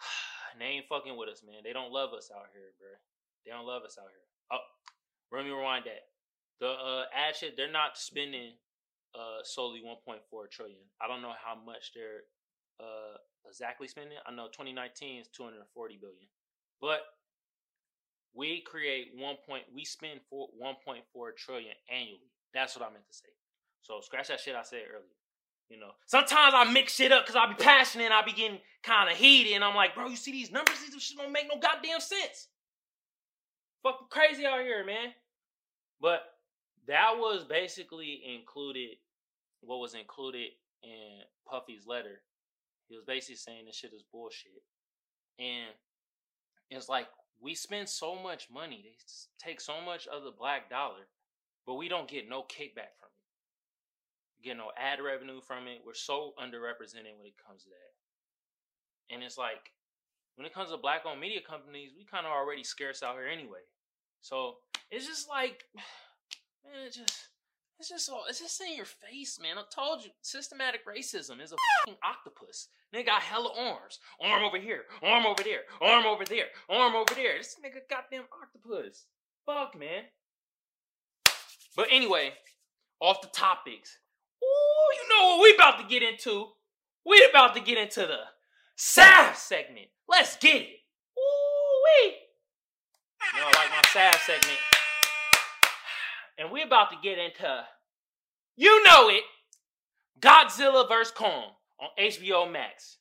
And 0.54 0.62
they 0.62 0.78
ain't 0.78 0.86
fucking 0.86 1.18
with 1.18 1.28
us, 1.28 1.42
man. 1.42 1.66
They 1.66 1.72
don't 1.72 1.90
love 1.90 2.14
us 2.14 2.30
out 2.30 2.46
here, 2.54 2.70
bro. 2.78 2.94
They 3.44 3.50
don't 3.50 3.66
love 3.66 3.82
us 3.82 3.98
out 3.98 4.06
here. 4.06 4.22
Oh, 4.54 4.62
let 5.34 5.44
me 5.44 5.50
rewind 5.50 5.82
that. 5.90 6.06
The 6.60 6.70
uh, 6.70 7.04
ad 7.10 7.34
shit, 7.34 7.56
they're 7.56 7.72
not 7.72 7.98
spending 7.98 8.54
uh, 9.14 9.42
solely 9.44 9.80
1.4 9.80 10.50
trillion. 10.50 10.82
I 11.00 11.08
don't 11.08 11.22
know 11.22 11.32
how 11.38 11.54
much 11.54 11.92
they're 11.94 12.26
uh, 12.80 13.16
exactly 13.48 13.88
spending. 13.88 14.18
I 14.26 14.32
know 14.32 14.46
2019 14.46 15.20
is 15.20 15.28
240 15.28 15.98
billion, 16.00 16.26
but 16.80 17.00
we 18.34 18.62
create 18.66 19.12
one 19.16 19.36
point. 19.48 19.64
We 19.72 19.84
spend 19.84 20.20
for 20.28 20.48
1.4 20.60 21.02
trillion 21.36 21.74
annually. 21.90 22.32
That's 22.52 22.76
what 22.76 22.86
I 22.86 22.92
meant 22.92 23.06
to 23.06 23.14
say. 23.14 23.30
So 23.82 24.00
scratch 24.00 24.28
that 24.28 24.40
shit 24.40 24.56
I 24.56 24.62
said 24.62 24.82
earlier. 24.90 25.14
You 25.68 25.80
know, 25.80 25.92
sometimes 26.06 26.52
I 26.54 26.70
mix 26.70 26.94
shit 26.94 27.10
up 27.10 27.24
because 27.24 27.36
I 27.36 27.48
be 27.48 27.54
passionate 27.54 28.04
and 28.04 28.14
I 28.14 28.22
be 28.22 28.32
getting 28.32 28.58
kind 28.82 29.10
of 29.10 29.16
heated, 29.16 29.54
and 29.54 29.64
I'm 29.64 29.74
like, 29.74 29.94
bro, 29.94 30.08
you 30.08 30.16
see 30.16 30.32
these 30.32 30.52
numbers? 30.52 30.74
These 30.92 31.02
shit 31.02 31.16
don't 31.16 31.32
make 31.32 31.48
no 31.48 31.58
goddamn 31.58 32.00
sense. 32.00 32.48
Fucking 33.82 34.06
crazy 34.10 34.44
out 34.44 34.60
here, 34.60 34.84
man. 34.84 35.12
But 36.00 36.20
that 36.86 37.12
was 37.16 37.44
basically 37.44 38.22
included. 38.36 38.96
What 39.66 39.80
was 39.80 39.94
included 39.94 40.48
in 40.82 41.20
Puffy's 41.48 41.86
letter? 41.86 42.22
He 42.88 42.96
was 42.96 43.04
basically 43.06 43.36
saying 43.36 43.64
this 43.66 43.76
shit 43.76 43.92
is 43.94 44.04
bullshit, 44.12 44.62
and 45.38 45.72
it's 46.70 46.88
like 46.88 47.06
we 47.40 47.54
spend 47.54 47.88
so 47.88 48.14
much 48.14 48.48
money. 48.52 48.84
They 48.84 48.96
take 49.38 49.60
so 49.60 49.80
much 49.80 50.06
of 50.06 50.24
the 50.24 50.30
black 50.30 50.70
dollar, 50.70 51.08
but 51.66 51.74
we 51.74 51.88
don't 51.88 52.08
get 52.08 52.28
no 52.28 52.42
kickback 52.42 52.96
from 53.00 53.12
it. 53.12 53.24
We 54.38 54.44
get 54.44 54.56
no 54.56 54.70
ad 54.76 54.98
revenue 55.02 55.40
from 55.40 55.66
it. 55.66 55.82
We're 55.84 55.94
so 55.94 56.34
underrepresented 56.38 57.16
when 57.16 57.26
it 57.26 57.40
comes 57.46 57.64
to 57.64 57.70
that. 57.70 59.14
And 59.14 59.22
it's 59.22 59.38
like 59.38 59.72
when 60.36 60.46
it 60.46 60.54
comes 60.54 60.70
to 60.70 60.76
black 60.76 61.02
owned 61.06 61.20
media 61.20 61.40
companies, 61.46 61.92
we 61.96 62.04
kind 62.04 62.26
of 62.26 62.32
already 62.32 62.64
scarce 62.64 63.02
out 63.02 63.14
here 63.14 63.28
anyway. 63.28 63.64
So 64.20 64.56
it's 64.90 65.06
just 65.06 65.28
like, 65.28 65.64
man, 66.64 66.86
it 66.86 66.94
just 66.94 67.28
it's 67.78 67.88
just 67.88 68.08
all 68.10 68.24
it's 68.28 68.40
just 68.40 68.60
in 68.60 68.76
your 68.76 68.86
face, 68.86 69.38
man. 69.40 69.58
I 69.58 69.62
told 69.74 70.04
you, 70.04 70.10
systematic 70.22 70.86
racism 70.86 71.42
is 71.42 71.52
a 71.52 71.56
fucking 71.80 71.98
octopus. 72.04 72.68
They 72.92 73.02
got 73.02 73.22
hella 73.22 73.50
arms. 73.56 73.98
Arm 74.20 74.44
over 74.44 74.58
here, 74.58 74.82
arm 75.02 75.26
over 75.26 75.42
there, 75.42 75.60
arm 75.80 76.06
over 76.06 76.24
there, 76.24 76.46
arm 76.68 76.94
over 76.94 77.14
there. 77.14 77.38
This 77.38 77.56
nigga 77.64 77.80
goddamn 77.88 78.24
octopus. 78.42 79.06
Fuck, 79.44 79.78
man. 79.78 80.04
But 81.76 81.88
anyway, 81.90 82.32
off 83.00 83.20
the 83.20 83.28
topics. 83.28 83.98
Ooh, 84.42 85.02
you 85.02 85.08
know 85.08 85.36
what 85.36 85.42
we 85.42 85.54
about 85.54 85.80
to 85.80 85.86
get 85.86 86.02
into? 86.02 86.46
We 87.04 87.26
about 87.28 87.54
to 87.54 87.60
get 87.60 87.78
into 87.78 88.00
the 88.00 88.20
SAF 88.78 89.36
segment. 89.36 89.88
Let's 90.08 90.36
get 90.36 90.62
it. 90.62 90.68
Ooh 91.18 91.54
wee. 91.84 92.14
Know, 93.36 93.46
like 93.46 93.70
my 93.70 93.82
SAF 93.88 94.18
segment. 94.26 94.73
And 96.38 96.50
we're 96.50 96.66
about 96.66 96.90
to 96.90 96.96
get 97.02 97.18
into, 97.18 97.64
you 98.56 98.82
know 98.84 99.08
it, 99.08 99.22
Godzilla 100.20 100.88
vs. 100.88 101.12
Kong 101.12 101.52
on 101.80 101.88
HBO 101.98 102.50
Max. 102.50 102.98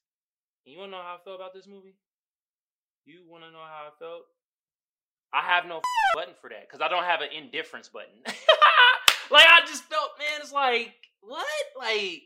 And 0.66 0.74
you 0.74 0.80
wanna 0.80 0.92
know 0.92 1.02
how 1.02 1.16
I 1.16 1.24
felt 1.24 1.40
about 1.40 1.54
this 1.54 1.68
movie? 1.68 1.96
You 3.06 3.22
wanna 3.28 3.52
know 3.52 3.60
how 3.60 3.88
I 3.88 3.92
felt? 4.00 4.24
I 5.34 5.42
have 5.42 5.66
no 5.66 5.82
button 6.16 6.36
for 6.40 6.50
that 6.50 6.70
because 6.70 6.82
I 6.82 6.88
don't 6.88 7.04
have 7.04 7.22
an 7.22 7.30
indifference 7.36 7.90
button. 7.90 8.14
like 9.32 9.48
I 9.50 9.62
just 9.66 9.84
felt, 9.86 10.12
man, 10.20 10.42
it's 10.42 10.54
like 10.54 10.94
what? 11.22 11.46
Like, 11.78 12.22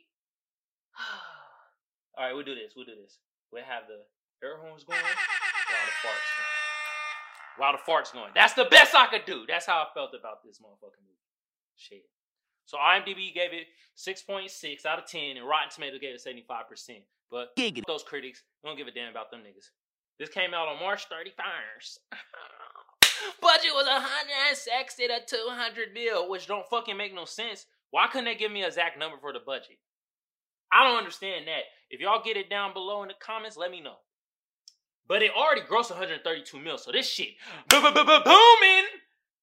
all 2.17 2.25
right, 2.25 2.33
we'll 2.33 2.43
do 2.43 2.55
this. 2.55 2.73
We'll 2.75 2.85
do 2.85 2.95
this. 3.01 3.19
We'll 3.51 3.63
have 3.63 3.83
the 3.87 4.03
air 4.45 4.57
horns 4.57 4.83
going 4.83 4.99
while 4.99 5.07
the 5.07 6.07
farts 6.07 6.29
going. 6.35 6.56
While 7.57 7.73
the 7.73 7.91
farts 7.91 8.13
going. 8.13 8.31
That's 8.35 8.53
the 8.53 8.65
best 8.65 8.95
I 8.95 9.07
could 9.07 9.25
do. 9.25 9.45
That's 9.47 9.65
how 9.65 9.77
I 9.79 9.85
felt 9.93 10.11
about 10.17 10.43
this 10.43 10.59
motherfucking 10.59 11.01
movie. 11.01 11.25
Shit. 11.75 12.03
So 12.65 12.77
IMDb 12.77 13.33
gave 13.33 13.53
it 13.53 13.67
6.6 13.97 14.85
out 14.85 14.99
of 14.99 15.05
10, 15.05 15.37
and 15.37 15.47
Rotten 15.47 15.69
Tomato 15.73 15.97
gave 15.99 16.15
it 16.15 16.21
75%. 16.21 17.01
But 17.31 17.55
Giggity. 17.55 17.83
those 17.87 18.03
critics 18.03 18.43
don't 18.63 18.77
give 18.77 18.87
a 18.87 18.91
damn 18.91 19.11
about 19.11 19.31
them 19.31 19.41
niggas. 19.41 19.69
This 20.19 20.29
came 20.29 20.53
out 20.53 20.67
on 20.67 20.79
March 20.79 21.07
31st. 21.09 21.97
Budget 23.41 23.71
was 23.73 23.87
160 23.87 25.07
to 25.07 25.19
200 25.25 25.93
mil, 25.93 26.29
which 26.29 26.47
don't 26.47 26.67
fucking 26.69 26.97
make 26.97 27.13
no 27.13 27.25
sense. 27.25 27.65
Why 27.91 28.07
couldn't 28.07 28.25
they 28.25 28.35
give 28.35 28.51
me 28.51 28.63
a 28.63 28.67
exact 28.67 28.99
number 28.99 29.17
for 29.19 29.33
the 29.33 29.39
budget? 29.39 29.77
I 30.71 30.83
don't 30.83 30.97
understand 30.97 31.47
that. 31.47 31.63
If 31.89 32.01
y'all 32.01 32.21
get 32.23 32.37
it 32.37 32.49
down 32.49 32.73
below 32.73 33.01
in 33.03 33.07
the 33.07 33.15
comments, 33.19 33.57
let 33.57 33.71
me 33.71 33.81
know. 33.81 33.95
But 35.07 35.23
it 35.23 35.31
already 35.35 35.61
grossed 35.61 35.89
132 35.89 36.59
mil, 36.59 36.77
so 36.77 36.91
this 36.91 37.09
shit 37.09 37.29
booming. 37.69 38.85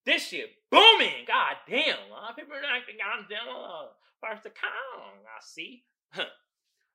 This 0.04 0.26
shit 0.28 0.50
booming. 0.70 1.24
God 1.26 1.56
damn. 1.68 1.96
Of 2.28 2.36
people 2.36 2.54
are 2.54 2.62
like, 2.62 2.84
goddamn, 2.98 3.88
first 4.20 4.42
to 4.42 4.50
count. 4.50 5.24
I 5.24 5.40
see. 5.42 5.84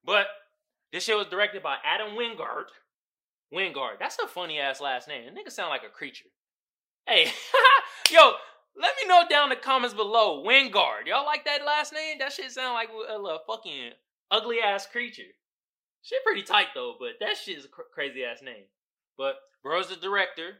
but 0.05 0.27
this 0.91 1.03
shit 1.03 1.17
was 1.17 1.27
directed 1.27 1.63
by 1.63 1.77
Adam 1.83 2.15
Wingard. 2.15 2.65
Wingard. 3.53 3.97
That's 3.99 4.17
a 4.23 4.27
funny 4.27 4.59
ass 4.59 4.79
last 4.79 5.07
name. 5.07 5.23
The 5.25 5.31
nigga 5.31 5.51
sound 5.51 5.69
like 5.69 5.83
a 5.83 5.89
creature. 5.89 6.29
Hey, 7.07 7.31
yo, 8.11 8.33
let 8.77 8.93
me 9.01 9.07
know 9.07 9.23
down 9.27 9.45
in 9.45 9.49
the 9.49 9.55
comments 9.55 9.95
below. 9.95 10.43
Wingard. 10.43 11.07
Y'all 11.07 11.25
like 11.25 11.45
that 11.45 11.65
last 11.65 11.91
name? 11.93 12.17
That 12.19 12.31
shit 12.31 12.51
sound 12.51 12.75
like 12.75 12.89
a, 12.89 13.13
a 13.13 13.39
fucking 13.47 13.91
ugly 14.29 14.59
ass 14.59 14.85
creature. 14.85 15.23
Shit 16.01 16.23
pretty 16.25 16.43
tight 16.43 16.67
though, 16.73 16.95
but 16.99 17.13
that 17.19 17.37
shit 17.37 17.57
is 17.57 17.65
a 17.65 17.69
cr- 17.69 17.81
crazy 17.93 18.23
ass 18.23 18.41
name. 18.41 18.65
But 19.17 19.35
bro's 19.63 19.89
the 19.89 19.95
director. 19.95 20.53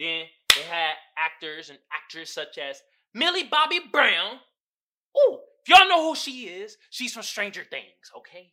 Then 0.00 0.24
they 0.54 0.62
had 0.62 0.94
actors 1.16 1.70
and 1.70 1.78
actresses 1.92 2.34
such 2.34 2.58
as 2.58 2.82
Millie 3.14 3.44
Bobby 3.44 3.80
Brown. 3.90 4.36
Ooh, 5.16 5.38
if 5.62 5.68
y'all 5.68 5.88
know 5.88 6.08
who 6.08 6.14
she 6.14 6.44
is, 6.44 6.76
she's 6.90 7.12
from 7.12 7.22
Stranger 7.22 7.64
Things, 7.64 8.10
okay? 8.16 8.52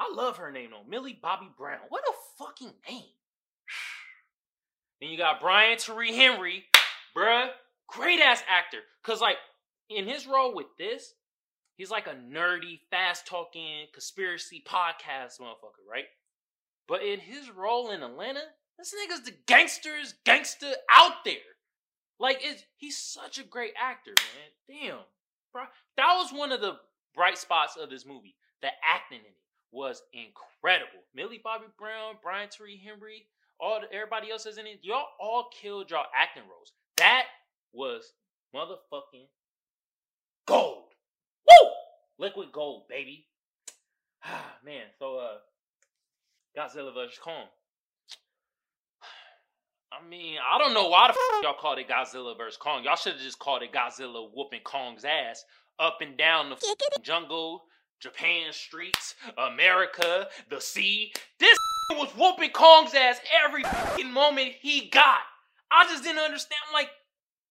I 0.00 0.12
love 0.14 0.36
her 0.36 0.50
name 0.52 0.70
though, 0.70 0.88
Millie 0.88 1.18
Bobby 1.20 1.48
Brown. 1.56 1.80
What 1.88 2.04
a 2.08 2.12
fucking 2.38 2.72
name. 2.88 3.04
then 5.00 5.10
you 5.10 5.18
got 5.18 5.40
Brian 5.40 5.76
Tyree 5.76 6.14
Henry, 6.14 6.64
bruh, 7.16 7.48
great 7.88 8.20
ass 8.20 8.42
actor. 8.48 8.78
Cause 9.02 9.20
like 9.20 9.36
in 9.90 10.06
his 10.06 10.26
role 10.26 10.54
with 10.54 10.66
this, 10.78 11.14
he's 11.78 11.90
like 11.90 12.06
a 12.06 12.14
nerdy, 12.14 12.80
fast 12.90 13.26
talking 13.26 13.86
conspiracy 13.94 14.62
podcast 14.66 15.40
motherfucker, 15.40 15.88
right? 15.90 16.04
But 16.86 17.02
in 17.02 17.20
his 17.20 17.50
role 17.50 17.90
in 17.90 18.02
Atlanta, 18.02 18.42
this 18.78 18.94
nigga's 18.94 19.24
the 19.24 19.34
gangster's 19.46 20.14
gangster 20.24 20.72
out 20.92 21.24
there. 21.24 21.34
Like, 22.20 22.40
it's, 22.42 22.64
he's 22.76 22.98
such 22.98 23.38
a 23.38 23.44
great 23.44 23.72
actor, 23.80 24.12
man. 24.16 24.80
Damn. 24.80 24.98
Bro. 25.52 25.64
That 25.96 26.14
was 26.16 26.32
one 26.32 26.52
of 26.52 26.60
the 26.60 26.76
bright 27.14 27.38
spots 27.38 27.76
of 27.76 27.90
this 27.90 28.04
movie. 28.04 28.34
The 28.60 28.68
acting 28.84 29.20
in 29.20 29.26
it 29.26 29.36
was 29.70 30.02
incredible. 30.12 31.00
Millie 31.14 31.40
Bobby 31.42 31.66
Brown, 31.78 32.16
Brian 32.22 32.48
Tyree 32.48 32.80
Henry, 32.84 33.26
all 33.60 33.80
the, 33.80 33.92
everybody 33.94 34.30
else 34.30 34.46
is 34.46 34.58
in 34.58 34.66
it. 34.66 34.80
Y'all 34.82 35.06
all 35.20 35.48
killed 35.52 35.90
y'all 35.90 36.06
acting 36.14 36.42
roles. 36.42 36.72
That 36.96 37.24
was 37.72 38.12
motherfucking. 38.54 39.26
Woo! 41.48 41.70
Liquid 42.18 42.52
gold, 42.52 42.88
baby. 42.88 43.26
Ah, 44.24 44.56
man. 44.64 44.84
So, 44.98 45.18
uh, 45.18 45.38
Godzilla 46.56 46.92
vs. 46.92 47.18
Kong. 47.22 47.46
I 49.92 50.06
mean, 50.08 50.38
I 50.38 50.58
don't 50.58 50.74
know 50.74 50.88
why 50.88 51.08
the 51.08 51.12
f- 51.12 51.42
y'all 51.42 51.54
called 51.54 51.78
it 51.78 51.88
Godzilla 51.88 52.36
vs. 52.36 52.56
Kong. 52.56 52.84
Y'all 52.84 52.96
should 52.96 53.14
have 53.14 53.22
just 53.22 53.38
called 53.38 53.62
it 53.62 53.72
Godzilla 53.72 54.28
whooping 54.34 54.62
Kong's 54.64 55.04
ass 55.04 55.44
up 55.78 55.98
and 56.00 56.16
down 56.16 56.50
the 56.50 56.56
f- 56.56 57.02
jungle, 57.02 57.62
Japan 58.00 58.52
streets, 58.52 59.14
America, 59.36 60.26
the 60.50 60.60
sea. 60.60 61.12
This 61.38 61.56
f- 61.92 61.98
was 61.98 62.10
whooping 62.16 62.50
Kong's 62.50 62.94
ass 62.94 63.20
every 63.44 63.62
fucking 63.62 64.10
moment 64.12 64.52
he 64.60 64.88
got. 64.88 65.20
I 65.70 65.84
just 65.84 66.02
didn't 66.02 66.20
understand. 66.20 66.58
I'm 66.68 66.74
like, 66.74 66.90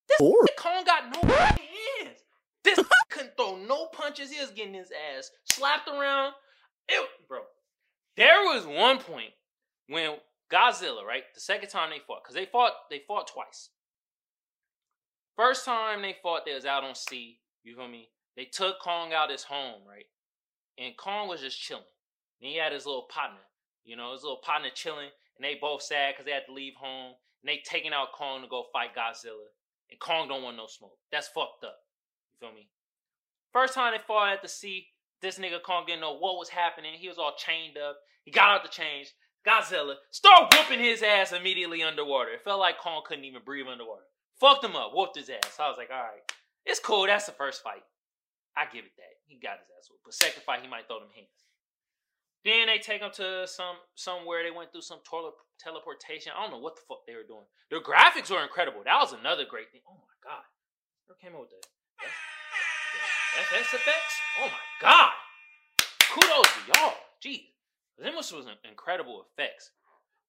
this 0.09 0.19
Kong 0.57 0.83
got 0.85 1.03
no 1.13 1.35
hands. 1.35 2.19
This 2.63 2.79
couldn't 3.09 3.37
throw 3.37 3.56
no 3.67 3.87
punches. 3.87 4.31
He 4.31 4.39
was 4.39 4.51
getting 4.51 4.73
his 4.73 4.91
ass 4.91 5.31
slapped 5.45 5.89
around. 5.89 6.33
It, 6.87 7.07
bro, 7.27 7.39
there 8.15 8.41
was 8.43 8.65
one 8.65 8.99
point 8.99 9.31
when 9.87 10.15
Godzilla, 10.51 11.03
right? 11.03 11.23
The 11.33 11.41
second 11.41 11.69
time 11.69 11.89
they 11.89 11.99
fought, 12.05 12.23
because 12.23 12.35
they 12.35 12.45
fought, 12.45 12.71
they 12.89 13.01
fought 13.07 13.27
twice. 13.27 13.69
First 15.35 15.65
time 15.65 16.01
they 16.01 16.15
fought, 16.21 16.45
they 16.45 16.53
was 16.53 16.65
out 16.65 16.83
on 16.83 16.95
sea. 16.95 17.39
You 17.63 17.75
feel 17.75 17.87
me? 17.87 18.09
They 18.35 18.45
took 18.45 18.79
Kong 18.79 19.13
out 19.13 19.29
his 19.29 19.43
home, 19.43 19.81
right? 19.87 20.05
And 20.77 20.95
Kong 20.95 21.27
was 21.27 21.41
just 21.41 21.59
chilling. 21.59 21.83
And 22.41 22.49
he 22.49 22.57
had 22.57 22.71
his 22.71 22.85
little 22.85 23.07
partner, 23.09 23.41
you 23.83 23.95
know, 23.95 24.13
his 24.13 24.23
little 24.23 24.41
partner 24.43 24.69
chilling, 24.73 25.09
and 25.35 25.43
they 25.43 25.57
both 25.59 25.81
sad 25.81 26.13
because 26.13 26.25
they 26.25 26.31
had 26.31 26.45
to 26.47 26.53
leave 26.53 26.75
home. 26.75 27.13
And 27.41 27.49
they 27.49 27.61
taking 27.65 27.93
out 27.93 28.13
Kong 28.13 28.41
to 28.41 28.47
go 28.47 28.65
fight 28.71 28.95
Godzilla. 28.95 29.49
And 29.89 29.99
Kong 29.99 30.27
don't 30.27 30.43
want 30.43 30.57
no 30.57 30.67
smoke. 30.67 30.97
That's 31.11 31.27
fucked 31.27 31.63
up. 31.63 31.77
You 32.33 32.47
feel 32.47 32.55
me? 32.55 32.69
First 33.57 33.73
time 33.73 33.93
they 33.93 33.97
fought 33.97 34.33
at 34.33 34.43
the 34.43 34.47
sea, 34.47 34.85
this 35.19 35.39
nigga 35.39 35.59
Kong 35.59 35.85
didn't 35.87 36.01
know 36.01 36.13
what 36.13 36.37
was 36.37 36.47
happening. 36.47 36.93
He 36.93 37.07
was 37.07 37.17
all 37.17 37.33
chained 37.35 37.75
up. 37.75 37.97
He 38.23 38.29
got 38.29 38.53
out 38.53 38.61
the 38.61 38.69
chains. 38.69 39.13
Godzilla 39.47 39.95
start 40.11 40.53
whooping 40.53 40.77
his 40.77 41.01
ass 41.01 41.33
immediately 41.33 41.81
underwater. 41.81 42.29
It 42.37 42.43
felt 42.43 42.59
like 42.59 42.77
Kong 42.77 43.01
couldn't 43.03 43.25
even 43.25 43.41
breathe 43.43 43.65
underwater. 43.65 44.05
Fucked 44.39 44.63
him 44.63 44.75
up, 44.75 44.91
whooped 44.93 45.17
his 45.17 45.31
ass. 45.31 45.57
I 45.59 45.69
was 45.69 45.77
like, 45.77 45.89
all 45.89 45.97
right, 45.97 46.21
it's 46.67 46.79
cool. 46.79 47.07
That's 47.07 47.25
the 47.25 47.31
first 47.31 47.63
fight. 47.63 47.81
I 48.55 48.65
give 48.71 48.85
it 48.85 48.93
that. 48.97 49.17
He 49.25 49.39
got 49.41 49.57
his 49.57 49.73
ass 49.73 49.89
whooped. 49.89 50.05
But 50.05 50.13
second 50.13 50.43
fight, 50.43 50.61
he 50.61 50.69
might 50.69 50.85
throw 50.85 50.99
them 50.99 51.09
hands. 51.15 51.41
Then 52.45 52.67
they 52.67 52.77
take 52.77 53.01
him 53.01 53.09
to 53.15 53.47
some 53.47 53.81
somewhere. 53.95 54.43
They 54.43 54.53
went 54.53 54.71
through 54.71 54.85
some 54.85 54.99
tele- 55.01 55.33
teleportation. 55.57 56.31
I 56.37 56.43
don't 56.43 56.51
know 56.51 56.61
what 56.61 56.75
the 56.75 56.85
fuck 56.87 57.07
they 57.07 57.15
were 57.15 57.25
doing. 57.25 57.49
Their 57.71 57.81
graphics 57.81 58.29
were 58.29 58.43
incredible. 58.43 58.85
That 58.85 59.01
was 59.01 59.17
another 59.17 59.49
great 59.49 59.71
thing. 59.71 59.81
Oh 59.89 59.97
my 59.97 60.17
god, 60.21 60.45
who 61.09 61.15
came 61.17 61.33
up 61.33 61.41
with 61.41 61.57
that? 61.57 61.65
FX? 63.37 64.03
Oh 64.41 64.47
my 64.47 64.51
god! 64.81 65.11
Kudos 66.11 66.45
to 66.45 66.79
y'all. 66.79 66.93
Jeez. 67.23 67.43
Them 67.97 68.15
was 68.15 68.33
incredible 68.69 69.25
effects. 69.25 69.71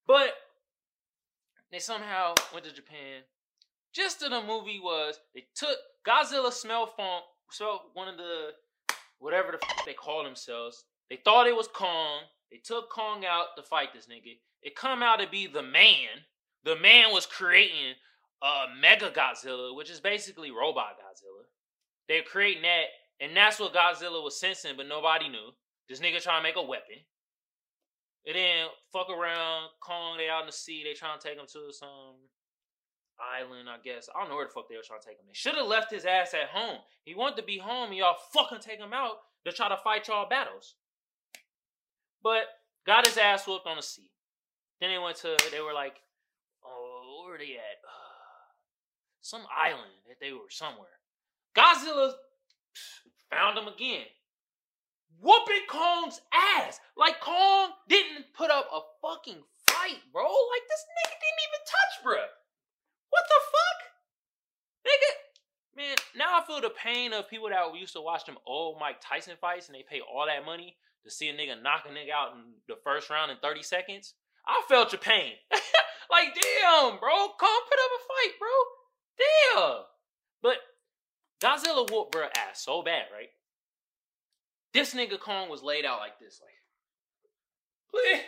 But 0.06 0.30
they 1.70 1.78
somehow 1.78 2.34
went 2.52 2.64
to 2.64 2.72
Japan. 2.72 3.22
Just 3.94 4.22
in 4.22 4.30
the 4.30 4.42
movie 4.42 4.80
was 4.82 5.20
they 5.34 5.44
took 5.54 5.76
Godzilla 6.06 6.52
smell 6.52 6.86
phone 6.86 7.22
smell 7.50 7.90
one 7.94 8.08
of 8.08 8.16
the 8.16 8.50
whatever 9.18 9.52
the 9.52 9.58
f- 9.62 9.84
they 9.86 9.94
call 9.94 10.24
themselves. 10.24 10.84
They 11.10 11.16
thought 11.16 11.46
it 11.46 11.56
was 11.56 11.68
Kong. 11.68 12.20
They 12.50 12.58
took 12.58 12.90
Kong 12.90 13.24
out 13.24 13.56
to 13.56 13.62
fight 13.62 13.92
this 13.94 14.06
nigga. 14.06 14.38
It 14.62 14.76
come 14.76 15.02
out 15.02 15.20
to 15.20 15.28
be 15.28 15.46
the 15.46 15.62
man 15.62 16.24
the 16.64 16.76
man 16.76 17.12
was 17.12 17.26
creating 17.26 17.94
a 18.42 18.64
Mega 18.80 19.10
Godzilla, 19.10 19.74
which 19.74 19.90
is 19.90 20.00
basically 20.00 20.50
Robot 20.50 20.96
Godzilla. 20.98 21.37
They're 22.08 22.22
creating 22.22 22.62
that, 22.62 22.84
and 23.20 23.36
that's 23.36 23.60
what 23.60 23.74
Godzilla 23.74 24.22
was 24.22 24.40
sensing, 24.40 24.74
but 24.76 24.88
nobody 24.88 25.28
knew. 25.28 25.50
This 25.88 26.00
nigga 26.00 26.22
trying 26.22 26.40
to 26.40 26.42
make 26.42 26.56
a 26.56 26.62
weapon. 26.62 26.96
And 28.26 28.36
then 28.36 28.66
fuck 28.92 29.08
around, 29.10 29.70
Kong, 29.80 30.18
they 30.18 30.28
out 30.28 30.40
in 30.40 30.46
the 30.46 30.52
sea, 30.52 30.84
they 30.84 30.94
trying 30.94 31.18
to 31.18 31.26
take 31.26 31.38
him 31.38 31.46
to 31.46 31.72
some 31.72 32.16
island, 33.18 33.68
I 33.68 33.76
guess. 33.82 34.08
I 34.14 34.20
don't 34.20 34.28
know 34.28 34.36
where 34.36 34.46
the 34.46 34.52
fuck 34.52 34.68
they 34.68 34.76
were 34.76 34.82
trying 34.86 35.00
to 35.00 35.06
take 35.06 35.18
him. 35.18 35.26
They 35.26 35.34
should 35.34 35.54
have 35.54 35.66
left 35.66 35.92
his 35.92 36.04
ass 36.04 36.34
at 36.34 36.50
home. 36.50 36.78
He 37.04 37.14
wanted 37.14 37.36
to 37.36 37.42
be 37.42 37.58
home, 37.58 37.92
y'all 37.92 38.16
fucking 38.32 38.60
take 38.60 38.78
him 38.78 38.92
out 38.92 39.16
to 39.46 39.52
try 39.52 39.68
to 39.68 39.76
fight 39.76 40.08
y'all 40.08 40.28
battles. 40.28 40.74
But 42.22 42.44
got 42.86 43.06
his 43.06 43.16
ass 43.16 43.46
whooped 43.46 43.66
on 43.66 43.76
the 43.76 43.82
sea. 43.82 44.10
Then 44.80 44.90
they 44.90 44.98
went 44.98 45.16
to, 45.18 45.36
they 45.50 45.60
were 45.60 45.72
like, 45.72 45.96
oh, 46.64 47.24
where 47.24 47.36
are 47.36 47.38
they 47.38 47.54
at? 47.54 47.80
Some 49.20 49.42
island 49.54 50.04
that 50.08 50.20
they 50.20 50.32
were 50.32 50.50
somewhere. 50.50 50.97
Godzilla 51.58 52.12
found 53.30 53.58
him 53.58 53.66
again 53.66 54.06
whooping 55.20 55.66
Kong's 55.68 56.20
ass. 56.32 56.80
Like 56.96 57.20
Kong 57.20 57.70
didn't 57.88 58.26
put 58.36 58.50
up 58.50 58.68
a 58.72 58.80
fucking 59.02 59.42
fight, 59.68 60.00
bro. 60.12 60.22
Like 60.22 60.66
this 60.68 60.84
nigga 60.94 61.16
didn't 61.18 61.44
even 61.46 61.62
touch, 61.66 61.94
bro. 62.04 62.24
What 63.10 63.24
the 63.28 63.40
fuck, 63.50 63.78
nigga? 64.86 65.10
Man, 65.76 65.96
now 66.16 66.38
I 66.38 66.46
feel 66.46 66.60
the 66.60 66.70
pain 66.70 67.12
of 67.12 67.28
people 67.28 67.48
that 67.48 67.78
used 67.78 67.94
to 67.94 68.00
watch 68.00 68.26
them 68.26 68.38
old 68.46 68.78
Mike 68.80 69.00
Tyson 69.00 69.36
fights 69.40 69.68
and 69.68 69.74
they 69.74 69.84
pay 69.88 70.00
all 70.00 70.26
that 70.26 70.44
money 70.44 70.76
to 71.04 71.10
see 71.10 71.28
a 71.28 71.32
nigga 71.32 71.62
knock 71.62 71.84
a 71.86 71.92
nigga 71.92 72.10
out 72.12 72.34
in 72.34 72.54
the 72.66 72.74
first 72.82 73.10
round 73.10 73.30
in 73.30 73.36
30 73.38 73.62
seconds. 73.62 74.14
I 74.46 74.62
felt 74.68 74.92
your 74.92 75.00
pain. 75.00 75.34
like, 76.10 76.34
damn, 76.34 76.98
bro. 76.98 77.14
Kong 77.38 77.60
put 77.68 77.78
up 77.78 77.92
a 77.94 78.00
fight, 78.08 78.34
bro. 78.38 78.56
Damn. 79.18 79.84
But 80.42 80.56
Godzilla 81.42 81.90
whooped 81.90 82.12
bro 82.12 82.26
ass 82.36 82.64
so 82.64 82.82
bad, 82.82 83.04
right? 83.12 83.30
This 84.74 84.94
nigga 84.94 85.18
Kong 85.18 85.48
was 85.48 85.62
laid 85.62 85.84
out 85.84 86.00
like 86.00 86.18
this, 86.18 86.40
like, 86.42 86.52
please, 87.90 88.22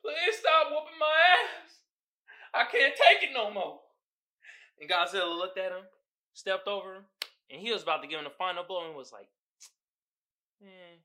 please 0.00 0.38
stop 0.38 0.68
whooping 0.70 0.98
my 0.98 1.06
ass. 1.06 1.78
I 2.54 2.64
can't 2.70 2.94
take 2.94 3.28
it 3.28 3.34
no 3.34 3.52
more. 3.52 3.80
And 4.80 4.88
Godzilla 4.88 5.36
looked 5.36 5.58
at 5.58 5.72
him, 5.72 5.84
stepped 6.32 6.68
over 6.68 6.94
him, 6.94 7.04
and 7.50 7.60
he 7.60 7.72
was 7.72 7.82
about 7.82 8.02
to 8.02 8.08
give 8.08 8.18
him 8.18 8.24
the 8.24 8.30
final 8.30 8.64
blow 8.64 8.86
and 8.86 8.96
was 8.96 9.12
like, 9.12 9.28
man, 10.60 11.00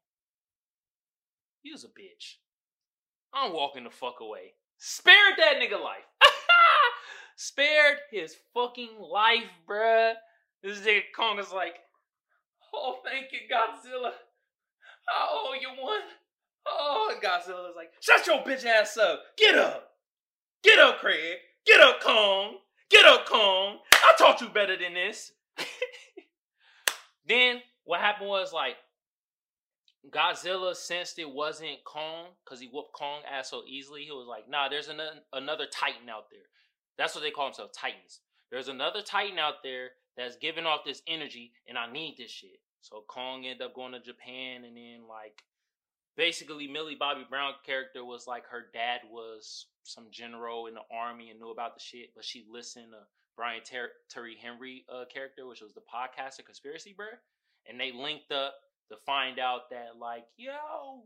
you 1.63 1.73
was 1.73 1.83
a 1.83 1.87
bitch. 1.87 2.35
I'm 3.33 3.53
walking 3.53 3.83
the 3.83 3.89
fuck 3.89 4.19
away. 4.21 4.53
Spared 4.77 5.35
that 5.37 5.55
nigga 5.61 5.81
life. 5.81 6.05
Spared 7.35 7.97
his 8.11 8.35
fucking 8.53 8.99
life, 8.99 9.49
bruh. 9.69 10.13
This 10.67 10.79
nigga 10.79 11.03
Kong 11.15 11.39
is 11.39 11.53
like, 11.53 11.75
oh, 12.73 12.97
thank 13.05 13.27
you, 13.31 13.39
Godzilla. 13.49 14.11
I 15.07 15.27
owe 15.31 15.53
you 15.53 15.69
one. 15.81 16.01
Oh, 16.67 17.09
and 17.13 17.23
Godzilla's 17.23 17.77
like, 17.77 17.91
shut 18.01 18.27
your 18.27 18.43
bitch 18.43 18.65
ass 18.65 18.97
up. 18.97 19.21
Get 19.37 19.57
up. 19.57 19.91
Get 20.65 20.77
up, 20.77 20.99
Craig. 20.99 21.37
Get 21.65 21.79
up, 21.79 22.01
Kong. 22.01 22.57
Get 22.89 23.05
up, 23.05 23.25
Kong. 23.29 23.77
I 23.93 24.13
taught 24.17 24.41
you 24.41 24.49
better 24.49 24.75
than 24.75 24.93
this. 24.93 25.31
then 27.25 27.61
what 27.85 28.01
happened 28.01 28.27
was 28.27 28.51
like 28.51 28.75
Godzilla 30.11 30.75
sensed 30.75 31.17
it 31.17 31.29
wasn't 31.31 31.81
Kong 31.85 32.25
because 32.43 32.59
he 32.59 32.67
whooped 32.67 32.91
Kong 32.91 33.21
ass 33.31 33.51
so 33.51 33.61
easily. 33.65 34.01
He 34.03 34.11
was 34.11 34.27
like, 34.27 34.49
nah, 34.49 34.67
there's 34.67 34.89
an- 34.89 34.99
another 35.31 35.65
Titan 35.71 36.09
out 36.09 36.25
there. 36.29 36.41
That's 36.97 37.15
what 37.15 37.21
they 37.21 37.31
call 37.31 37.45
themselves, 37.45 37.71
Titans. 37.73 38.19
There's 38.51 38.67
another 38.67 39.01
Titan 39.01 39.39
out 39.39 39.63
there 39.63 39.91
that's 40.17 40.35
giving 40.37 40.65
off 40.65 40.81
this 40.85 41.01
energy, 41.07 41.53
and 41.67 41.77
I 41.77 41.91
need 41.91 42.15
this 42.17 42.31
shit. 42.31 42.59
So 42.81 43.03
Kong 43.07 43.45
ended 43.45 43.61
up 43.61 43.75
going 43.75 43.93
to 43.93 43.99
Japan, 43.99 44.63
and 44.65 44.75
then 44.75 45.07
like 45.07 45.43
basically 46.15 46.67
Millie 46.67 46.97
Bobby 46.99 47.25
Brown 47.29 47.53
character 47.65 48.03
was 48.03 48.27
like 48.27 48.45
her 48.47 48.65
dad 48.73 49.01
was 49.09 49.67
some 49.83 50.07
general 50.11 50.67
in 50.67 50.73
the 50.73 50.81
army 50.91 51.29
and 51.29 51.39
knew 51.39 51.51
about 51.51 51.75
the 51.75 51.79
shit, 51.79 52.09
but 52.15 52.25
she 52.25 52.45
listened 52.51 52.91
to 52.91 52.99
Brian 53.35 53.61
Ter- 53.63 53.91
Tyree 54.09 54.37
Henry 54.41 54.83
uh, 54.91 55.05
character, 55.13 55.45
which 55.47 55.61
was 55.61 55.73
the 55.73 55.81
podcaster 55.81 56.43
Conspiracy 56.43 56.93
Bro, 56.97 57.07
and 57.67 57.79
they 57.79 57.91
linked 57.91 58.31
up 58.31 58.55
to 58.89 58.97
find 59.05 59.39
out 59.39 59.69
that 59.69 59.99
like 59.99 60.25
yo. 60.37 61.03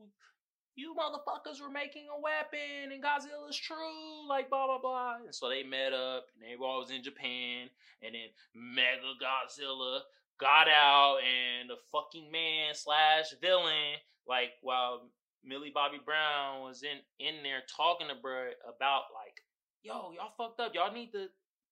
You 0.75 0.95
motherfuckers 0.95 1.62
were 1.62 1.69
making 1.69 2.07
a 2.07 2.19
weapon 2.19 2.91
and 2.93 3.03
Godzilla's 3.03 3.57
true, 3.57 4.27
like 4.27 4.49
blah 4.49 4.67
blah 4.67 4.79
blah. 4.79 5.15
And 5.25 5.36
so 5.36 5.49
they 5.49 5.63
met 5.63 5.93
up 5.93 6.27
and 6.34 6.41
they 6.41 6.55
was 6.55 6.91
in 6.91 7.03
Japan 7.03 7.69
and 8.01 8.15
then 8.15 8.29
Mega 8.55 9.13
Godzilla 9.21 9.99
got 10.39 10.67
out 10.67 11.17
and 11.19 11.69
the 11.69 11.75
fucking 11.91 12.31
man 12.31 12.73
slash 12.73 13.34
villain, 13.41 13.99
like 14.27 14.51
while 14.62 15.10
Millie 15.43 15.71
Bobby 15.73 15.99
Brown 16.03 16.62
was 16.62 16.84
in 16.84 16.99
in 17.19 17.43
there 17.43 17.63
talking 17.75 18.07
to 18.07 18.15
bro 18.15 18.51
about 18.63 19.03
like, 19.13 19.43
yo, 19.84 20.12
y'all 20.12 20.34
fucked 20.38 20.60
up. 20.60 20.73
Y'all 20.73 20.93
need 20.93 21.12
to 21.12 21.27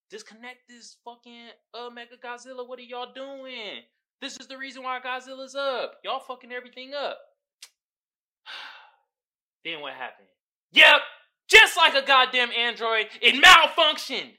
disconnect 0.09 0.67
this 0.67 0.97
fucking 1.05 1.49
uh 1.73 1.89
Mega 1.89 2.17
Godzilla. 2.17 2.67
What 2.67 2.79
are 2.79 2.83
y'all 2.83 3.13
doing? 3.13 3.83
This 4.21 4.38
is 4.39 4.47
the 4.47 4.57
reason 4.57 4.83
why 4.83 4.99
Godzilla's 4.99 5.55
up. 5.55 5.99
Y'all 6.03 6.19
fucking 6.19 6.51
everything 6.51 6.93
up. 6.93 7.17
Then 9.63 9.81
what 9.81 9.93
happened? 9.93 10.27
Yep, 10.71 11.01
just 11.49 11.77
like 11.77 11.95
a 11.95 12.05
goddamn 12.05 12.49
android, 12.57 13.07
it 13.21 13.43
malfunctioned. 13.43 14.33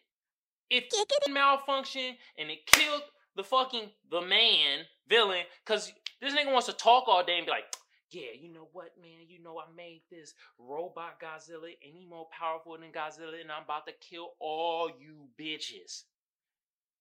It 0.71 0.93
malfunctioned 1.29 2.17
and 2.39 2.51
it 2.51 2.67
killed 2.67 3.03
the 3.37 3.43
fucking 3.43 3.91
the 4.11 4.21
man 4.21 4.85
villain 5.09 5.43
because 5.65 5.93
this 6.21 6.35
nigga 6.35 6.53
wants 6.53 6.67
to 6.67 6.73
talk 6.73 7.09
all 7.09 7.25
day 7.25 7.39
and 7.39 7.47
be 7.47 7.51
like, 7.51 7.65
yeah, 8.11 8.31
you 8.41 8.53
know 8.53 8.69
what, 8.73 8.91
man? 9.01 9.27
You 9.29 9.43
know 9.43 9.59
I 9.59 9.65
made 9.77 10.03
this 10.11 10.35
robot 10.59 11.21
Godzilla 11.21 11.71
any 11.83 12.07
more 12.09 12.27
powerful 12.37 12.77
than 12.77 12.91
Godzilla, 12.91 13.41
and 13.41 13.53
I'm 13.53 13.65
about 13.65 13.87
to 13.87 13.93
kill 14.01 14.31
all 14.41 14.91
you 14.99 15.29
bitches. 15.41 16.05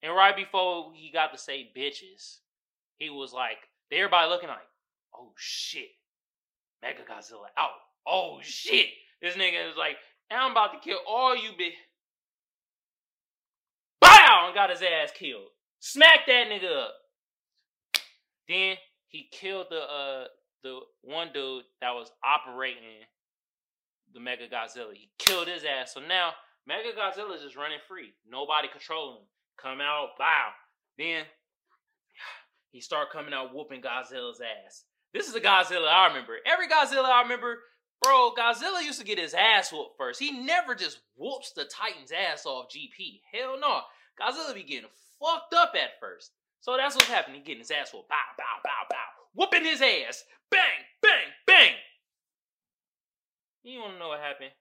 And 0.04 0.16
right 0.16 0.36
before 0.36 0.92
he 0.94 1.12
got 1.12 1.32
to 1.34 1.38
say 1.38 1.72
bitches, 1.76 2.38
he 2.98 3.10
was 3.10 3.34
like, 3.34 3.58
everybody 3.92 4.30
looking 4.30 4.50
like, 4.50 4.60
oh 5.16 5.34
shit, 5.36 5.90
Mega 6.82 7.02
Godzilla 7.02 7.48
out. 7.58 7.72
Oh 8.10 8.40
shit. 8.42 8.88
This 9.22 9.36
nigga 9.36 9.70
is 9.70 9.78
like, 9.78 9.98
I'm 10.32 10.52
about 10.52 10.74
to 10.74 10.80
kill 10.80 11.00
all 11.08 11.36
you 11.36 11.50
bitches. 11.52 11.74
Bow! 14.02 14.46
And 14.46 14.56
got 14.56 14.70
his 14.70 14.82
ass 14.82 15.12
killed. 15.14 15.50
Smack 15.80 16.26
that 16.28 16.48
nigga 16.50 16.86
up. 16.86 16.94
Then 18.48 18.76
he 19.08 19.28
killed 19.32 19.68
the 19.70 19.82
uh 19.82 20.24
the 20.64 20.80
one 21.02 21.30
dude 21.34 21.64
that 21.82 21.92
was 21.92 22.12
operating 22.24 23.06
the 24.14 24.20
Mega 24.20 24.48
Godzilla. 24.48 24.94
He 24.94 25.10
killed 25.20 25.48
his 25.48 25.64
ass. 25.64 25.94
So 25.94 26.02
now 26.02 26.32
Mega 26.68 26.90
Godzilla 26.98 27.36
is 27.36 27.44
just 27.44 27.56
running 27.56 27.80
free. 27.88 28.14
Nobody 28.30 28.68
controlling 28.68 29.18
him. 29.18 29.28
Come 29.62 29.82
out, 29.82 30.10
bow. 30.18 30.50
Then 30.98 31.26
he 32.72 32.82
start 32.82 33.12
coming 33.12 33.34
out 33.34 33.54
whooping 33.54 33.82
Godzilla's 33.82 34.42
ass. 34.42 34.84
This 35.14 35.28
is 35.28 35.36
a 35.36 35.42
Godzilla 35.42 35.88
I 35.88 36.08
remember. 36.08 36.38
Every 36.46 36.68
Godzilla 36.68 37.10
I 37.10 37.22
remember, 37.24 37.58
bro, 38.10 38.34
Godzilla 38.36 38.84
used 38.84 39.00
to 39.00 39.06
get 39.06 39.20
his 39.20 39.34
ass 39.34 39.72
whooped 39.72 39.98
first. 39.98 40.20
He 40.20 40.32
never 40.32 40.74
just 40.74 41.00
whoops 41.16 41.52
the 41.52 41.66
Titan's 41.66 42.12
ass 42.12 42.46
off 42.46 42.70
GP. 42.70 43.22
Hell 43.32 43.60
no. 43.60 43.82
Godzilla 44.20 44.54
be 44.56 44.64
getting 44.64 44.90
fucked 45.20 45.54
up 45.54 45.74
at 45.76 46.00
first. 46.00 46.32
So 46.62 46.76
that's 46.76 46.96
what's 46.96 47.08
happening. 47.08 47.40
He 47.40 47.46
getting 47.46 47.62
his 47.62 47.72
ass 47.72 47.94
whooped. 47.94 48.10
Bow, 48.10 48.16
bow, 48.38 48.58
bow, 48.64 48.84
bow. 48.90 49.10
Whooping 49.36 49.64
his 49.64 49.82
ass. 49.82 50.24
Bang, 50.50 50.82
bang, 51.02 51.30
bang. 51.46 51.74
You 53.64 53.80
want 53.80 53.94
to 53.94 54.00
know 54.00 54.10
what 54.10 54.20
happened? 54.20 54.52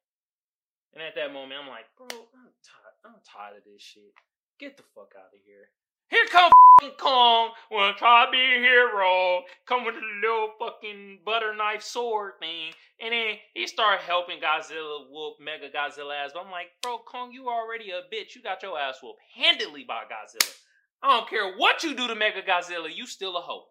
And 0.92 1.02
at 1.02 1.14
that 1.14 1.32
moment, 1.32 1.60
I'm 1.60 1.68
like, 1.68 1.86
bro, 1.96 2.06
I'm 2.12 2.52
tired. 2.60 2.96
I'm 3.04 3.20
tired 3.24 3.56
of 3.58 3.64
this 3.64 3.80
shit. 3.80 4.12
Get 4.60 4.76
the 4.76 4.82
fuck 4.94 5.14
out 5.16 5.32
of 5.32 5.40
here. 5.46 5.70
Here 6.10 6.26
comes 6.30 6.52
Kong, 6.98 7.50
wanna 7.70 7.94
try 7.94 8.24
to 8.24 8.30
be 8.30 8.38
a 8.38 8.60
hero, 8.60 9.42
come 9.66 9.84
with 9.84 9.96
a 9.96 10.20
little 10.22 10.52
fucking 10.58 11.20
butter 11.24 11.54
knife 11.54 11.82
sword 11.82 12.34
thing, 12.40 12.72
and 13.00 13.12
then 13.12 13.34
he 13.54 13.66
started 13.66 14.04
helping 14.04 14.40
Godzilla 14.40 15.06
whoop 15.10 15.36
Mega 15.40 15.70
Godzilla 15.70 16.24
ass. 16.24 16.30
But 16.32 16.44
I'm 16.44 16.50
like, 16.50 16.68
bro, 16.82 16.98
Kong, 16.98 17.32
you 17.32 17.48
already 17.48 17.90
a 17.90 18.02
bitch. 18.14 18.34
You 18.34 18.42
got 18.42 18.62
your 18.62 18.78
ass 18.78 18.98
whooped 19.02 19.20
handedly 19.36 19.84
by 19.86 20.04
Godzilla. 20.04 20.54
I 21.02 21.16
don't 21.16 21.28
care 21.28 21.56
what 21.56 21.82
you 21.82 21.94
do 21.94 22.06
to 22.06 22.14
Mega 22.14 22.42
Godzilla, 22.42 22.94
you 22.94 23.06
still 23.06 23.36
a 23.36 23.40
hoe. 23.40 23.66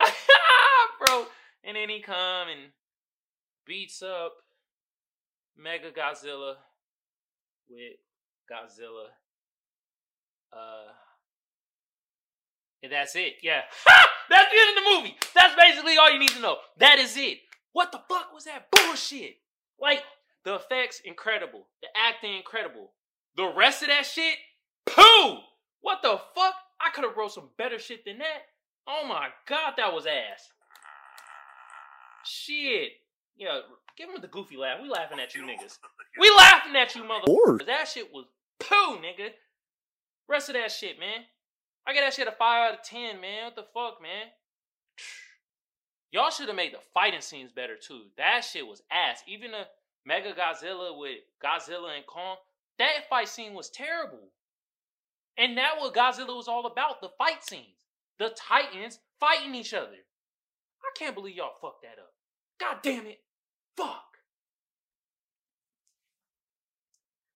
bro. 1.04 1.26
And 1.64 1.76
then 1.76 1.88
he 1.88 2.00
come 2.00 2.48
and 2.48 2.72
beats 3.66 4.02
up 4.02 4.34
Mega 5.56 5.90
Godzilla 5.90 6.54
with 7.68 7.98
Godzilla. 8.50 9.08
Uh 10.52 10.92
and 12.84 12.92
that's 12.92 13.16
it. 13.16 13.34
Yeah. 13.42 13.62
Ha! 13.86 14.08
That's 14.30 14.50
the 14.52 14.58
end 14.60 14.78
of 14.78 14.84
the 14.84 14.90
movie. 14.96 15.16
That's 15.34 15.54
basically 15.56 15.96
all 15.96 16.12
you 16.12 16.18
need 16.18 16.30
to 16.30 16.40
know. 16.40 16.56
That 16.78 16.98
is 16.98 17.16
it. 17.16 17.38
What 17.72 17.90
the 17.90 18.00
fuck 18.08 18.32
was 18.32 18.44
that 18.44 18.70
bullshit? 18.70 19.36
Like, 19.80 20.02
the 20.44 20.54
effects, 20.54 21.00
incredible. 21.04 21.66
The 21.82 21.88
acting, 21.96 22.36
incredible. 22.36 22.92
The 23.36 23.52
rest 23.56 23.82
of 23.82 23.88
that 23.88 24.06
shit, 24.06 24.36
poo! 24.86 25.38
What 25.80 26.02
the 26.02 26.20
fuck? 26.34 26.54
I 26.80 26.90
could 26.94 27.04
have 27.04 27.16
wrote 27.16 27.32
some 27.32 27.48
better 27.58 27.78
shit 27.78 28.04
than 28.04 28.18
that. 28.18 28.42
Oh 28.86 29.06
my 29.08 29.28
god, 29.48 29.74
that 29.76 29.92
was 29.92 30.06
ass. 30.06 30.50
Shit. 32.24 32.92
Yeah, 33.36 33.60
give 33.96 34.08
him 34.08 34.20
the 34.20 34.28
goofy 34.28 34.56
laugh. 34.56 34.78
We 34.82 34.88
laughing 34.88 35.18
at 35.18 35.34
you 35.34 35.42
niggas. 35.42 35.78
We 36.20 36.30
laughing 36.36 36.76
at 36.76 36.94
you, 36.94 37.02
motherfuckers. 37.02 37.66
That 37.66 37.88
shit 37.88 38.12
was 38.12 38.26
poo, 38.60 38.98
nigga. 38.98 39.30
Rest 40.28 40.50
of 40.50 40.54
that 40.54 40.70
shit, 40.70 40.98
man. 41.00 41.24
I 41.86 41.92
get 41.92 42.00
that 42.00 42.14
shit 42.14 42.28
a 42.28 42.32
5 42.32 42.40
out 42.40 42.78
of 42.78 42.84
10, 42.84 43.20
man. 43.20 43.44
What 43.44 43.56
the 43.56 43.66
fuck, 43.74 44.00
man? 44.00 44.28
Y'all 46.12 46.30
should 46.30 46.48
have 46.48 46.56
made 46.56 46.72
the 46.72 46.78
fighting 46.94 47.20
scenes 47.20 47.52
better, 47.52 47.76
too. 47.76 48.04
That 48.16 48.44
shit 48.44 48.66
was 48.66 48.82
ass. 48.90 49.22
Even 49.26 49.50
the 49.50 49.66
Mega 50.06 50.32
Godzilla 50.32 50.96
with 50.98 51.18
Godzilla 51.42 51.96
and 51.96 52.06
Kong, 52.06 52.36
that 52.78 53.08
fight 53.10 53.28
scene 53.28 53.54
was 53.54 53.70
terrible. 53.70 54.30
And 55.36 55.58
that 55.58 55.78
what 55.78 55.94
Godzilla 55.94 56.36
was 56.36 56.48
all 56.48 56.66
about, 56.66 57.00
the 57.00 57.10
fight 57.18 57.44
scenes. 57.44 57.66
The 58.18 58.34
Titans 58.36 59.00
fighting 59.18 59.54
each 59.54 59.74
other. 59.74 59.88
I 60.82 60.90
can't 60.96 61.14
believe 61.14 61.36
y'all 61.36 61.50
fucked 61.60 61.82
that 61.82 61.98
up. 62.00 62.12
God 62.60 62.76
damn 62.82 63.06
it. 63.06 63.20
Fuck. 63.76 64.04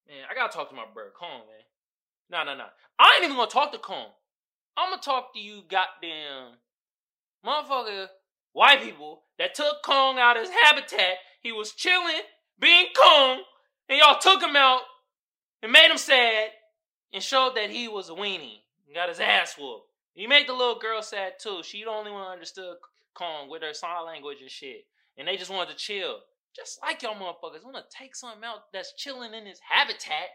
Man, 0.06 0.24
I 0.30 0.34
gotta 0.34 0.52
talk 0.52 0.70
to 0.70 0.76
my 0.76 0.84
brother 0.94 1.10
Kong, 1.18 1.42
man. 1.48 1.64
Nah, 2.30 2.44
nah, 2.44 2.56
nah. 2.56 2.70
I 2.98 3.14
ain't 3.16 3.24
even 3.24 3.36
gonna 3.36 3.50
talk 3.50 3.72
to 3.72 3.78
Kong. 3.78 4.10
I'm 4.78 4.90
gonna 4.90 5.02
talk 5.02 5.34
to 5.34 5.40
you 5.40 5.62
goddamn 5.68 6.52
motherfucker 7.44 8.06
white 8.52 8.80
people 8.80 9.24
that 9.36 9.54
took 9.54 9.82
Kong 9.84 10.18
out 10.20 10.36
of 10.36 10.44
his 10.44 10.52
habitat. 10.62 11.16
He 11.42 11.50
was 11.50 11.72
chilling, 11.72 12.22
being 12.60 12.86
Kong, 12.96 13.42
and 13.88 13.98
y'all 13.98 14.20
took 14.20 14.40
him 14.40 14.54
out 14.54 14.82
and 15.64 15.72
made 15.72 15.90
him 15.90 15.98
sad 15.98 16.50
and 17.12 17.20
showed 17.20 17.56
that 17.56 17.70
he 17.70 17.88
was 17.88 18.08
a 18.08 18.12
weenie 18.12 18.60
and 18.86 18.94
got 18.94 19.08
his 19.08 19.18
ass 19.18 19.56
whooped. 19.58 19.86
He 20.14 20.28
made 20.28 20.46
the 20.46 20.52
little 20.52 20.78
girl 20.78 21.02
sad 21.02 21.32
too. 21.40 21.62
She 21.64 21.82
the 21.82 21.90
only 21.90 22.12
one 22.12 22.30
understood 22.30 22.76
Kong 23.14 23.50
with 23.50 23.62
her 23.62 23.74
sign 23.74 24.06
language 24.06 24.38
and 24.40 24.50
shit. 24.50 24.86
And 25.16 25.26
they 25.26 25.36
just 25.36 25.50
wanted 25.50 25.72
to 25.72 25.76
chill. 25.76 26.18
Just 26.54 26.78
like 26.82 27.02
y'all 27.02 27.14
motherfuckers 27.14 27.64
wanna 27.64 27.82
take 27.90 28.14
something 28.14 28.44
out 28.44 28.72
that's 28.72 28.94
chilling 28.96 29.34
in 29.34 29.44
his 29.44 29.58
habitat 29.68 30.28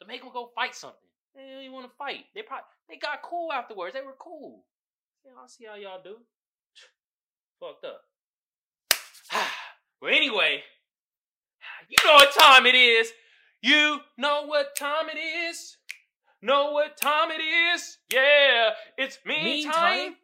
to 0.00 0.06
make 0.06 0.22
him 0.22 0.30
go 0.32 0.52
fight 0.54 0.76
something. 0.76 1.05
They 1.36 1.42
didn't 1.42 1.62
even 1.64 1.74
want 1.74 1.90
to 1.90 1.96
fight. 1.96 2.24
They 2.34 2.40
probably 2.40 2.64
they 2.88 2.96
got 2.96 3.20
cool 3.22 3.52
afterwards. 3.52 3.92
They 3.92 4.00
were 4.00 4.16
cool. 4.18 4.64
Yeah, 5.24 5.32
I'll 5.38 5.48
see 5.48 5.66
how 5.66 5.74
y'all 5.76 6.02
do. 6.02 6.16
Fucked 7.60 7.84
up. 7.84 8.00
well, 10.00 10.14
anyway, 10.14 10.62
you 11.90 11.96
know 12.04 12.14
what 12.14 12.34
time 12.34 12.64
it 12.64 12.74
is. 12.74 13.12
You 13.60 14.00
know 14.16 14.46
what 14.46 14.76
time 14.76 15.08
it 15.14 15.18
is. 15.18 15.76
Know 16.40 16.72
what 16.72 16.96
time 16.96 17.30
it 17.30 17.42
is. 17.42 17.98
Yeah, 18.12 18.70
it's 18.96 19.18
mean, 19.26 19.64
Meme 19.66 19.72
time. 19.74 19.98
time? 19.98 20.16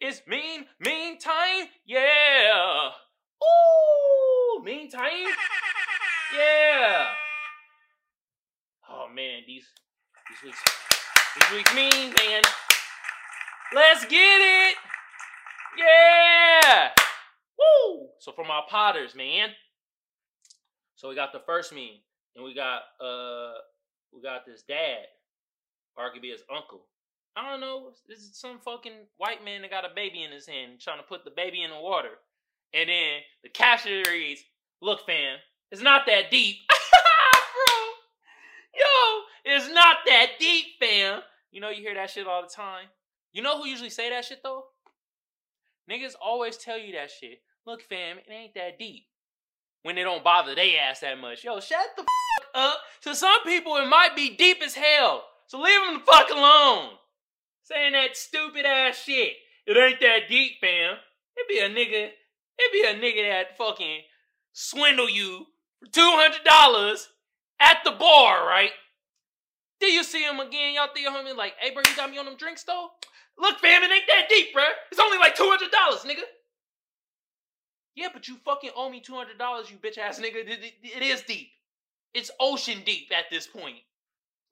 It's 0.00 0.22
mean, 0.26 0.66
meme 0.80 1.18
time. 1.18 1.66
Yeah. 1.86 2.90
Ooh, 3.42 4.62
meme 4.62 4.88
time. 4.90 5.32
Yeah. 6.36 7.06
Oh 8.90 9.08
man, 9.14 9.42
these 9.46 9.66
these 10.28 10.42
weeks 10.44 10.62
these 11.38 11.58
weeks 11.58 11.74
mean, 11.74 12.12
man. 12.14 12.42
Let's 13.74 14.04
get 14.06 14.18
it. 14.18 14.76
Yeah. 15.76 16.90
Woo. 17.58 18.08
So 18.18 18.32
for 18.32 18.44
my 18.44 18.62
potters, 18.68 19.14
man. 19.14 19.50
So 20.96 21.08
we 21.08 21.14
got 21.14 21.32
the 21.32 21.42
first 21.46 21.72
meme, 21.72 22.00
and 22.34 22.44
we 22.44 22.54
got 22.54 22.82
uh 23.00 23.52
we 24.12 24.22
got 24.22 24.46
this 24.46 24.62
dad, 24.62 25.06
or 25.96 26.06
it 26.06 26.12
could 26.12 26.22
be 26.22 26.30
his 26.30 26.42
uncle. 26.54 26.86
I 27.36 27.50
don't 27.50 27.60
know. 27.60 27.92
This 28.08 28.18
is 28.18 28.36
some 28.36 28.58
fucking 28.58 29.06
white 29.16 29.44
man 29.44 29.62
that 29.62 29.70
got 29.70 29.84
a 29.84 29.94
baby 29.94 30.24
in 30.24 30.32
his 30.32 30.46
hand, 30.46 30.80
trying 30.80 30.98
to 30.98 31.04
put 31.04 31.24
the 31.24 31.30
baby 31.30 31.62
in 31.62 31.70
the 31.70 31.80
water. 31.80 32.18
And 32.74 32.88
then 32.88 33.20
the 33.42 33.48
caption 33.48 34.02
reads, 34.08 34.42
"Look, 34.82 35.06
fam, 35.06 35.38
it's 35.70 35.82
not 35.82 36.06
that 36.06 36.30
deep, 36.30 36.56
it's 39.64 39.74
not 39.74 39.98
that 40.06 40.32
deep, 40.38 40.66
fam. 40.80 41.20
You 41.50 41.60
know, 41.60 41.70
you 41.70 41.82
hear 41.82 41.94
that 41.94 42.10
shit 42.10 42.26
all 42.26 42.42
the 42.42 42.48
time. 42.48 42.86
You 43.32 43.42
know 43.42 43.60
who 43.60 43.68
usually 43.68 43.90
say 43.90 44.10
that 44.10 44.24
shit 44.24 44.40
though? 44.42 44.64
Niggas 45.90 46.14
always 46.22 46.56
tell 46.56 46.78
you 46.78 46.92
that 46.94 47.10
shit. 47.10 47.40
Look, 47.66 47.82
fam, 47.82 48.18
it 48.18 48.30
ain't 48.30 48.54
that 48.54 48.78
deep. 48.78 49.06
When 49.82 49.94
they 49.94 50.02
don't 50.02 50.24
bother 50.24 50.54
they 50.54 50.76
ass 50.76 51.00
that 51.00 51.18
much. 51.18 51.44
Yo, 51.44 51.60
shut 51.60 51.78
the 51.96 52.02
fuck 52.02 52.48
up. 52.54 52.78
To 53.02 53.14
some 53.14 53.42
people, 53.44 53.76
it 53.76 53.86
might 53.88 54.16
be 54.16 54.36
deep 54.36 54.58
as 54.62 54.74
hell. 54.74 55.24
So 55.46 55.60
leave 55.60 55.80
them 55.86 56.00
the 56.00 56.12
fuck 56.12 56.30
alone. 56.30 56.90
Saying 57.62 57.92
that 57.92 58.16
stupid 58.16 58.66
ass 58.66 59.02
shit. 59.02 59.32
It 59.66 59.76
ain't 59.76 60.00
that 60.00 60.28
deep, 60.28 60.52
fam. 60.60 60.96
It 61.36 61.48
be 61.48 61.58
a 61.58 61.68
nigga. 61.68 62.10
It 62.58 62.72
be 62.72 62.82
a 62.88 63.00
nigga 63.00 63.28
that 63.30 63.56
fucking 63.56 64.00
swindle 64.52 65.08
you 65.08 65.46
for 65.78 65.90
two 65.90 66.00
hundred 66.14 66.44
dollars 66.44 67.08
at 67.60 67.78
the 67.84 67.92
bar, 67.92 68.46
right? 68.46 68.70
Then 69.80 69.92
you 69.92 70.02
see 70.04 70.22
him 70.24 70.40
again, 70.40 70.74
y'all 70.74 70.88
think 70.92 71.06
homie 71.08 71.36
like, 71.36 71.54
hey 71.60 71.70
bro, 71.72 71.82
you 71.88 71.96
got 71.96 72.10
me 72.10 72.18
on 72.18 72.24
them 72.24 72.36
drinks 72.36 72.64
though? 72.64 72.88
Look, 73.38 73.58
fam, 73.60 73.82
it 73.82 73.92
ain't 73.92 74.04
that 74.08 74.28
deep, 74.28 74.52
bro. 74.52 74.64
It's 74.90 75.00
only 75.00 75.18
like 75.18 75.36
two 75.36 75.48
hundred 75.48 75.70
dollars, 75.70 76.00
nigga. 76.00 76.24
Yeah, 77.94 78.08
but 78.12 78.26
you 78.28 78.36
fucking 78.44 78.70
owe 78.76 78.90
me 78.90 79.00
two 79.00 79.14
hundred 79.14 79.38
dollars, 79.38 79.70
you 79.70 79.76
bitch 79.76 79.98
ass 79.98 80.18
nigga. 80.20 80.36
It, 80.36 80.48
it- 80.48 80.74
it 80.96 81.02
is 81.02 81.22
deep. 81.22 81.48
It's 82.14 82.30
ocean 82.40 82.78
deep 82.84 83.10
at 83.16 83.26
this 83.30 83.46
point. 83.46 83.76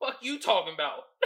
Fuck 0.01 0.19
you 0.23 0.39
talking 0.39 0.75
about? 0.75 1.05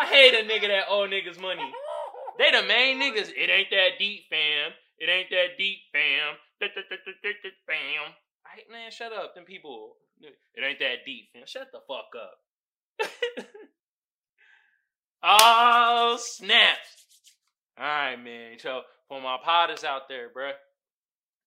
I 0.00 0.06
hate 0.06 0.34
a 0.34 0.42
nigga 0.48 0.68
that 0.68 0.84
owe 0.88 1.06
niggas 1.06 1.40
money. 1.40 1.70
They 2.38 2.50
the 2.50 2.62
main 2.66 2.98
niggas. 3.00 3.30
It 3.36 3.50
ain't 3.50 3.70
that 3.70 3.98
deep, 3.98 4.22
fam. 4.30 4.72
It 4.98 5.08
ain't 5.08 5.30
that 5.30 5.58
deep, 5.58 5.78
fam. 5.92 6.36
Fam. 7.66 8.14
I 8.46 8.56
hate 8.56 8.70
man, 8.70 8.90
shut 8.90 9.12
up. 9.12 9.34
Them 9.34 9.44
people. 9.44 9.96
It 10.54 10.64
ain't 10.64 10.78
that 10.78 11.04
deep, 11.04 11.28
fam. 11.32 11.42
Shut 11.46 11.68
the 11.72 11.80
fuck 11.86 12.10
up. 12.16 12.38
oh 15.22 16.16
snap! 16.20 16.78
All 17.78 17.84
right, 17.84 18.16
man. 18.16 18.58
So 18.58 18.82
for 19.08 19.20
my 19.20 19.36
potters 19.42 19.84
out 19.84 20.08
there, 20.08 20.28
bruh, 20.28 20.52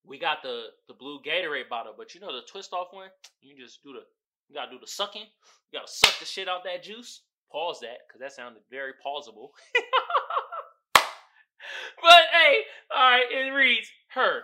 we 0.05 0.19
got 0.19 0.43
the 0.43 0.65
the 0.87 0.93
blue 0.93 1.19
Gatorade 1.25 1.69
bottle, 1.69 1.93
but 1.97 2.13
you 2.13 2.21
know 2.21 2.33
the 2.33 2.41
twist 2.49 2.73
off 2.73 2.87
one. 2.91 3.09
You 3.41 3.55
just 3.57 3.83
do 3.83 3.93
the 3.93 4.01
you 4.49 4.55
gotta 4.55 4.71
do 4.71 4.79
the 4.79 4.87
sucking. 4.87 5.25
You 5.71 5.79
gotta 5.79 5.91
suck 5.91 6.19
the 6.19 6.25
shit 6.25 6.49
out 6.49 6.63
that 6.63 6.83
juice. 6.83 7.21
Pause 7.51 7.79
that, 7.81 7.99
because 8.07 8.19
that 8.19 8.33
sounded 8.33 8.61
very 8.69 8.91
pausable. 8.99 9.51
but 10.93 12.23
hey, 12.33 12.59
alright, 12.93 13.31
it 13.31 13.51
reads 13.51 13.87
her. 14.09 14.43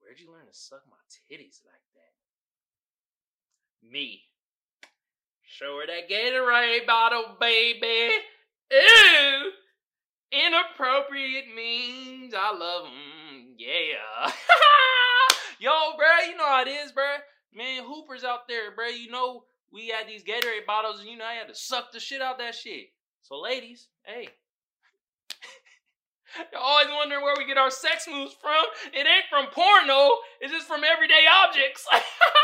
Where'd 0.00 0.18
you 0.18 0.32
learn 0.32 0.46
to 0.46 0.54
suck 0.56 0.80
my 0.88 0.96
titties 1.06 1.60
like? 1.66 1.89
Me. 3.88 4.22
Show 5.42 5.80
her 5.80 5.86
that 5.86 6.08
Gatorade 6.08 6.86
bottle, 6.86 7.36
baby. 7.40 8.14
Ooh. 8.72 9.50
Inappropriate 10.32 11.54
means 11.54 12.34
I 12.36 12.56
love 12.56 12.84
them. 12.84 13.54
Yeah. 13.58 14.30
Yo, 15.58 15.70
bruh, 15.70 16.28
you 16.28 16.36
know 16.36 16.46
how 16.46 16.62
it 16.62 16.68
is, 16.68 16.92
bruh. 16.92 17.18
Man, 17.52 17.82
hoopers 17.84 18.22
out 18.22 18.46
there, 18.48 18.70
bruh. 18.70 18.96
You 18.96 19.10
know 19.10 19.44
we 19.72 19.88
had 19.88 20.08
these 20.08 20.22
Gatorade 20.22 20.66
bottles, 20.66 21.00
and 21.00 21.08
you 21.08 21.16
know 21.16 21.24
I 21.24 21.34
had 21.34 21.48
to 21.48 21.54
suck 21.54 21.92
the 21.92 22.00
shit 22.00 22.22
out 22.22 22.38
that 22.38 22.54
shit. 22.54 22.88
So, 23.22 23.40
ladies, 23.40 23.88
hey. 24.04 24.28
You're 26.52 26.60
always 26.60 26.88
wondering 26.90 27.22
where 27.22 27.34
we 27.36 27.46
get 27.46 27.58
our 27.58 27.70
sex 27.70 28.06
moves 28.10 28.34
from. 28.40 28.64
It 28.92 29.06
ain't 29.06 29.28
from 29.28 29.46
porno. 29.52 30.10
It's 30.40 30.52
just 30.52 30.68
from 30.68 30.84
everyday 30.84 31.26
objects. 31.44 31.86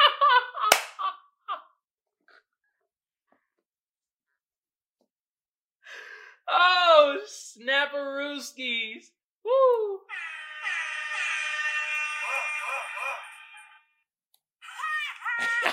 oh, 6.48 7.20
snapperooskies. 7.26 9.10
Woo. 9.44 10.00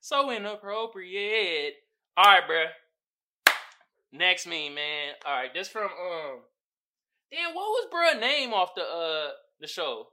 so 0.00 0.30
inappropriate. 0.30 1.74
All 2.16 2.24
right, 2.24 2.42
bruh. 2.48 2.68
Next 4.12 4.46
meme, 4.46 4.74
man. 4.74 5.14
All 5.24 5.34
right, 5.34 5.54
this 5.54 5.68
from 5.68 5.84
um. 5.84 6.40
Damn, 7.30 7.54
what 7.54 7.64
was 7.64 7.88
bruh 7.90 8.20
name 8.20 8.52
off 8.52 8.74
the 8.74 8.82
uh 8.82 9.30
the 9.58 9.66
show? 9.66 10.08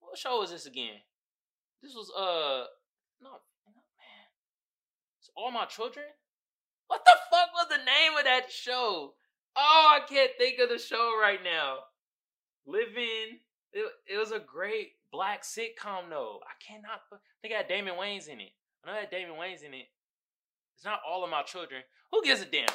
What 0.00 0.18
show 0.18 0.40
was 0.40 0.50
this 0.50 0.66
again? 0.66 0.96
This 1.82 1.94
was 1.94 2.10
uh 2.10 2.66
no, 3.22 3.30
man. 3.30 3.38
It's 5.20 5.30
all 5.36 5.52
my 5.52 5.66
children. 5.66 6.06
What 6.88 7.04
the 7.04 7.16
fuck 7.30 7.50
was 7.54 7.68
the 7.70 7.84
name 7.84 8.18
of 8.18 8.24
that 8.24 8.50
show? 8.50 9.14
Oh, 9.56 9.88
I 9.90 10.00
can't 10.08 10.32
think 10.38 10.58
of 10.58 10.68
the 10.68 10.78
show 10.78 11.16
right 11.20 11.40
now. 11.42 11.76
Living 12.66 13.38
It, 13.72 13.86
it 14.06 14.18
was 14.18 14.32
a 14.32 14.38
great 14.38 14.92
black 15.12 15.42
sitcom 15.42 16.10
though. 16.10 16.40
I 16.42 16.54
cannot. 16.64 17.00
They 17.42 17.48
got 17.48 17.68
Damon 17.68 17.94
Wayans 17.94 18.28
in 18.28 18.40
it. 18.40 18.52
I 18.84 18.88
know 18.88 19.00
that 19.00 19.10
Damon 19.10 19.36
Wayans 19.36 19.62
in 19.64 19.74
it. 19.74 19.86
It's 20.76 20.84
not 20.84 21.00
all 21.08 21.24
of 21.24 21.30
my 21.30 21.42
children. 21.42 21.82
Who 22.12 22.22
gives 22.22 22.40
a 22.40 22.44
damn? 22.44 22.68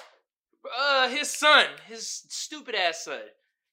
Uh, 0.77 1.09
his 1.09 1.29
son, 1.29 1.65
his 1.87 2.23
stupid 2.29 2.75
ass 2.75 3.05
son. 3.05 3.21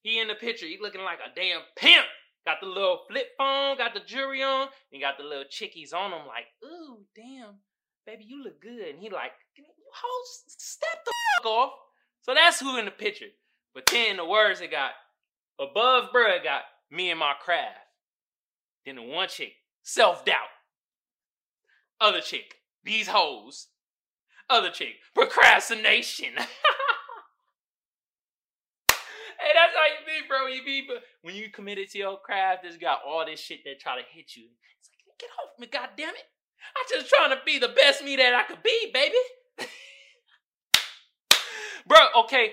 He 0.01 0.19
in 0.19 0.27
the 0.27 0.35
picture. 0.35 0.65
He 0.65 0.77
looking 0.81 1.03
like 1.03 1.19
a 1.19 1.33
damn 1.35 1.61
pimp. 1.77 2.05
Got 2.45 2.57
the 2.59 2.67
little 2.67 3.01
flip 3.07 3.27
phone, 3.37 3.77
got 3.77 3.93
the 3.93 3.99
jewelry 3.99 4.41
on, 4.41 4.67
and 4.91 5.01
got 5.01 5.17
the 5.17 5.23
little 5.23 5.45
chickies 5.47 5.93
on 5.93 6.11
him. 6.11 6.25
Like, 6.25 6.45
ooh, 6.65 7.05
damn, 7.15 7.61
baby, 8.07 8.23
you 8.25 8.43
look 8.43 8.59
good. 8.59 8.87
And 8.89 8.99
he 8.99 9.11
like, 9.11 9.33
hold, 9.93 10.25
step 10.47 11.05
the 11.05 11.11
fuck 11.37 11.51
off. 11.51 11.71
So 12.21 12.33
that's 12.33 12.59
who 12.59 12.77
in 12.77 12.85
the 12.85 12.91
picture. 12.91 13.27
But 13.73 13.85
then 13.87 14.17
the 14.17 14.25
words 14.25 14.61
it 14.61 14.71
got 14.71 14.91
above, 15.59 16.11
bruh, 16.13 16.43
got 16.43 16.63
me 16.89 17.09
and 17.09 17.19
my 17.19 17.33
craft. 17.43 17.77
Then 18.85 18.95
the 18.95 19.03
one 19.03 19.27
chick, 19.27 19.53
self 19.83 20.25
doubt. 20.25 20.49
Other 21.99 22.21
chick, 22.21 22.55
these 22.83 23.07
hoes. 23.07 23.67
Other 24.49 24.69
chick, 24.69 24.95
procrastination. 25.15 26.33
Hey, 29.41 29.57
that's 29.57 29.73
how 29.73 29.85
you 29.89 30.05
be, 30.05 30.27
bro. 30.27 30.45
You 30.45 30.63
be, 30.63 30.85
but 30.87 31.01
when 31.23 31.33
you 31.33 31.49
committed 31.49 31.89
to 31.89 31.97
your 31.97 32.19
craft, 32.19 32.63
it's 32.63 32.77
got 32.77 32.99
all 33.03 33.25
this 33.25 33.39
shit 33.39 33.63
that 33.65 33.79
try 33.79 33.95
to 33.95 34.05
hit 34.13 34.35
you. 34.35 34.45
It's 34.45 34.89
like, 34.93 35.17
get 35.17 35.29
off 35.41 35.57
me, 35.57 35.65
god 35.65 35.89
damn 35.97 36.13
it. 36.13 36.29
I'm 36.77 36.85
just 36.87 37.09
trying 37.09 37.31
to 37.31 37.41
be 37.43 37.57
the 37.57 37.73
best 37.73 38.03
me 38.03 38.15
that 38.17 38.35
I 38.35 38.43
could 38.43 38.61
be, 38.61 38.91
baby. 38.93 39.17
bro, 41.87 41.97
okay. 42.23 42.51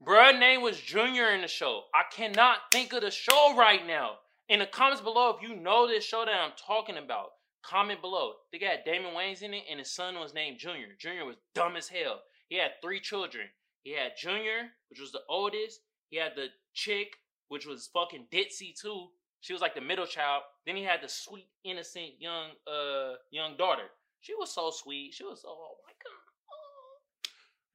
Bro, 0.00 0.38
name 0.38 0.62
was 0.62 0.80
Junior 0.80 1.30
in 1.30 1.40
the 1.40 1.48
show. 1.48 1.82
I 1.94 2.02
cannot 2.14 2.58
think 2.72 2.92
of 2.92 3.02
the 3.02 3.10
show 3.10 3.54
right 3.56 3.84
now. 3.86 4.18
In 4.48 4.60
the 4.60 4.66
comments 4.66 5.02
below, 5.02 5.36
if 5.36 5.42
you 5.42 5.56
know 5.56 5.88
this 5.88 6.04
show 6.04 6.24
that 6.24 6.34
I'm 6.34 6.52
talking 6.56 6.96
about, 6.96 7.30
comment 7.62 8.00
below. 8.00 8.32
They 8.52 8.58
got 8.58 8.84
Damon 8.84 9.14
Wayans 9.14 9.42
in 9.42 9.54
it, 9.54 9.64
and 9.70 9.78
his 9.78 9.90
son 9.90 10.18
was 10.18 10.34
named 10.34 10.58
Junior. 10.58 10.88
Junior 10.98 11.24
was 11.24 11.36
dumb 11.54 11.76
as 11.76 11.88
hell. 11.88 12.20
He 12.48 12.56
had 12.56 12.72
three 12.82 13.00
children. 13.00 13.46
He 13.82 13.92
had 13.92 14.12
Junior, 14.20 14.70
which 14.88 15.00
was 15.00 15.12
the 15.12 15.20
oldest. 15.28 15.80
He 16.10 16.16
had 16.16 16.32
the 16.34 16.46
chick, 16.74 17.16
which 17.48 17.66
was 17.66 17.90
fucking 17.92 18.26
ditzy 18.32 18.78
too. 18.80 19.08
She 19.40 19.52
was 19.52 19.62
like 19.62 19.74
the 19.74 19.80
middle 19.80 20.06
child. 20.06 20.42
Then 20.66 20.76
he 20.76 20.82
had 20.82 21.02
the 21.02 21.08
sweet, 21.08 21.46
innocent 21.64 22.12
young 22.18 22.50
uh 22.66 23.14
young 23.30 23.56
daughter. 23.56 23.84
She 24.20 24.34
was 24.34 24.52
so 24.52 24.70
sweet. 24.70 25.14
She 25.14 25.24
was 25.24 25.42
so 25.42 25.48
oh 25.48 25.76
my. 25.86 25.92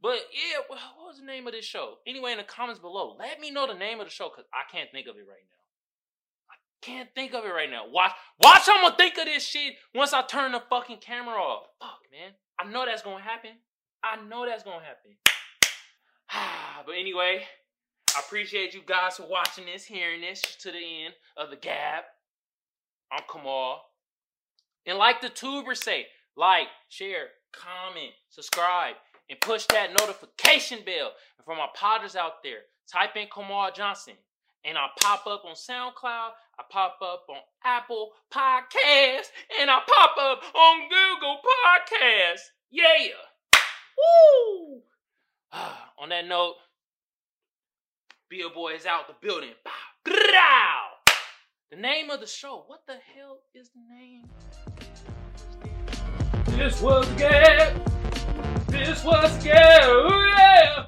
But 0.03 0.19
yeah, 0.33 0.59
what 0.67 0.79
was 1.07 1.19
the 1.19 1.25
name 1.25 1.47
of 1.47 1.53
this 1.53 1.63
show? 1.63 1.93
Anyway, 2.05 2.33
in 2.33 2.37
the 2.37 2.43
comments 2.43 2.81
below, 2.81 3.15
let 3.17 3.39
me 3.39 3.49
know 3.49 3.65
the 3.65 3.73
name 3.73 4.01
of 4.01 4.05
the 4.05 4.11
show 4.11 4.27
because 4.27 4.43
I 4.53 4.69
can't 4.69 4.91
think 4.91 5.07
of 5.07 5.15
it 5.15 5.25
right 5.25 5.47
now. 5.47 6.51
I 6.51 6.55
can't 6.81 7.09
think 7.15 7.33
of 7.33 7.45
it 7.45 7.47
right 7.47 7.69
now. 7.71 7.89
Watch, 7.89 8.11
watch. 8.43 8.63
I'm 8.67 8.83
gonna 8.83 8.97
think 8.97 9.17
of 9.17 9.23
this 9.23 9.45
shit 9.45 9.75
once 9.95 10.11
I 10.11 10.21
turn 10.23 10.51
the 10.51 10.61
fucking 10.69 10.97
camera 10.97 11.35
off. 11.35 11.67
Fuck, 11.79 12.01
man. 12.11 12.31
I 12.59 12.69
know 12.69 12.85
that's 12.85 13.01
gonna 13.01 13.23
happen. 13.23 13.51
I 14.03 14.17
know 14.27 14.45
that's 14.45 14.63
gonna 14.63 14.83
happen. 14.83 15.15
but 16.85 16.95
anyway, 16.99 17.43
I 18.13 18.19
appreciate 18.19 18.73
you 18.73 18.81
guys 18.85 19.15
for 19.15 19.29
watching 19.29 19.67
this, 19.67 19.85
hearing 19.85 20.19
this 20.19 20.41
to 20.63 20.71
the 20.71 21.05
end 21.05 21.13
of 21.37 21.49
the 21.49 21.55
gap. 21.55 22.03
I'm 23.09 23.23
Kamal. 23.31 23.81
And 24.85 24.97
like 24.97 25.21
the 25.21 25.29
tubers 25.29 25.81
say, 25.81 26.07
like, 26.35 26.67
share, 26.89 27.27
comment, 27.53 28.11
subscribe, 28.29 28.95
and 29.29 29.39
push 29.39 29.65
that 29.67 29.91
notification 29.91 30.79
bell. 30.85 31.11
And 31.37 31.45
for 31.45 31.55
my 31.55 31.67
potters 31.75 32.15
out 32.15 32.43
there, 32.43 32.59
type 32.91 33.15
in 33.15 33.27
Kamal 33.33 33.71
Johnson. 33.75 34.15
And 34.65 34.77
I 34.77 34.87
pop 35.01 35.27
up 35.27 35.43
on 35.45 35.55
SoundCloud, 35.55 36.29
I 36.57 36.63
pop 36.69 36.97
up 37.01 37.25
on 37.29 37.37
Apple 37.65 38.11
Podcasts, 38.33 39.27
and 39.59 39.69
I 39.69 39.79
pop 39.85 40.15
up 40.17 40.41
on 40.55 40.89
Google 40.89 41.37
Podcasts. 41.43 42.51
Yeah. 42.71 43.09
Woo! 43.97 44.81
on 45.99 46.09
that 46.09 46.27
note, 46.27 46.55
Billboy 48.29 48.75
is 48.75 48.85
out 48.85 49.07
the 49.07 49.15
building. 49.21 49.51
The 51.73 51.81
name 51.81 52.11
of 52.11 52.19
the 52.19 52.27
show. 52.27 52.65
What 52.67 52.81
the 52.85 52.97
hell 53.15 53.39
is 53.55 53.71
the 53.71 53.81
name? 53.95 54.29
This 56.55 56.79
was 56.81 57.07
good. 57.17 57.92
This 58.73 59.03
was 59.03 59.45
yeah. 59.45 60.85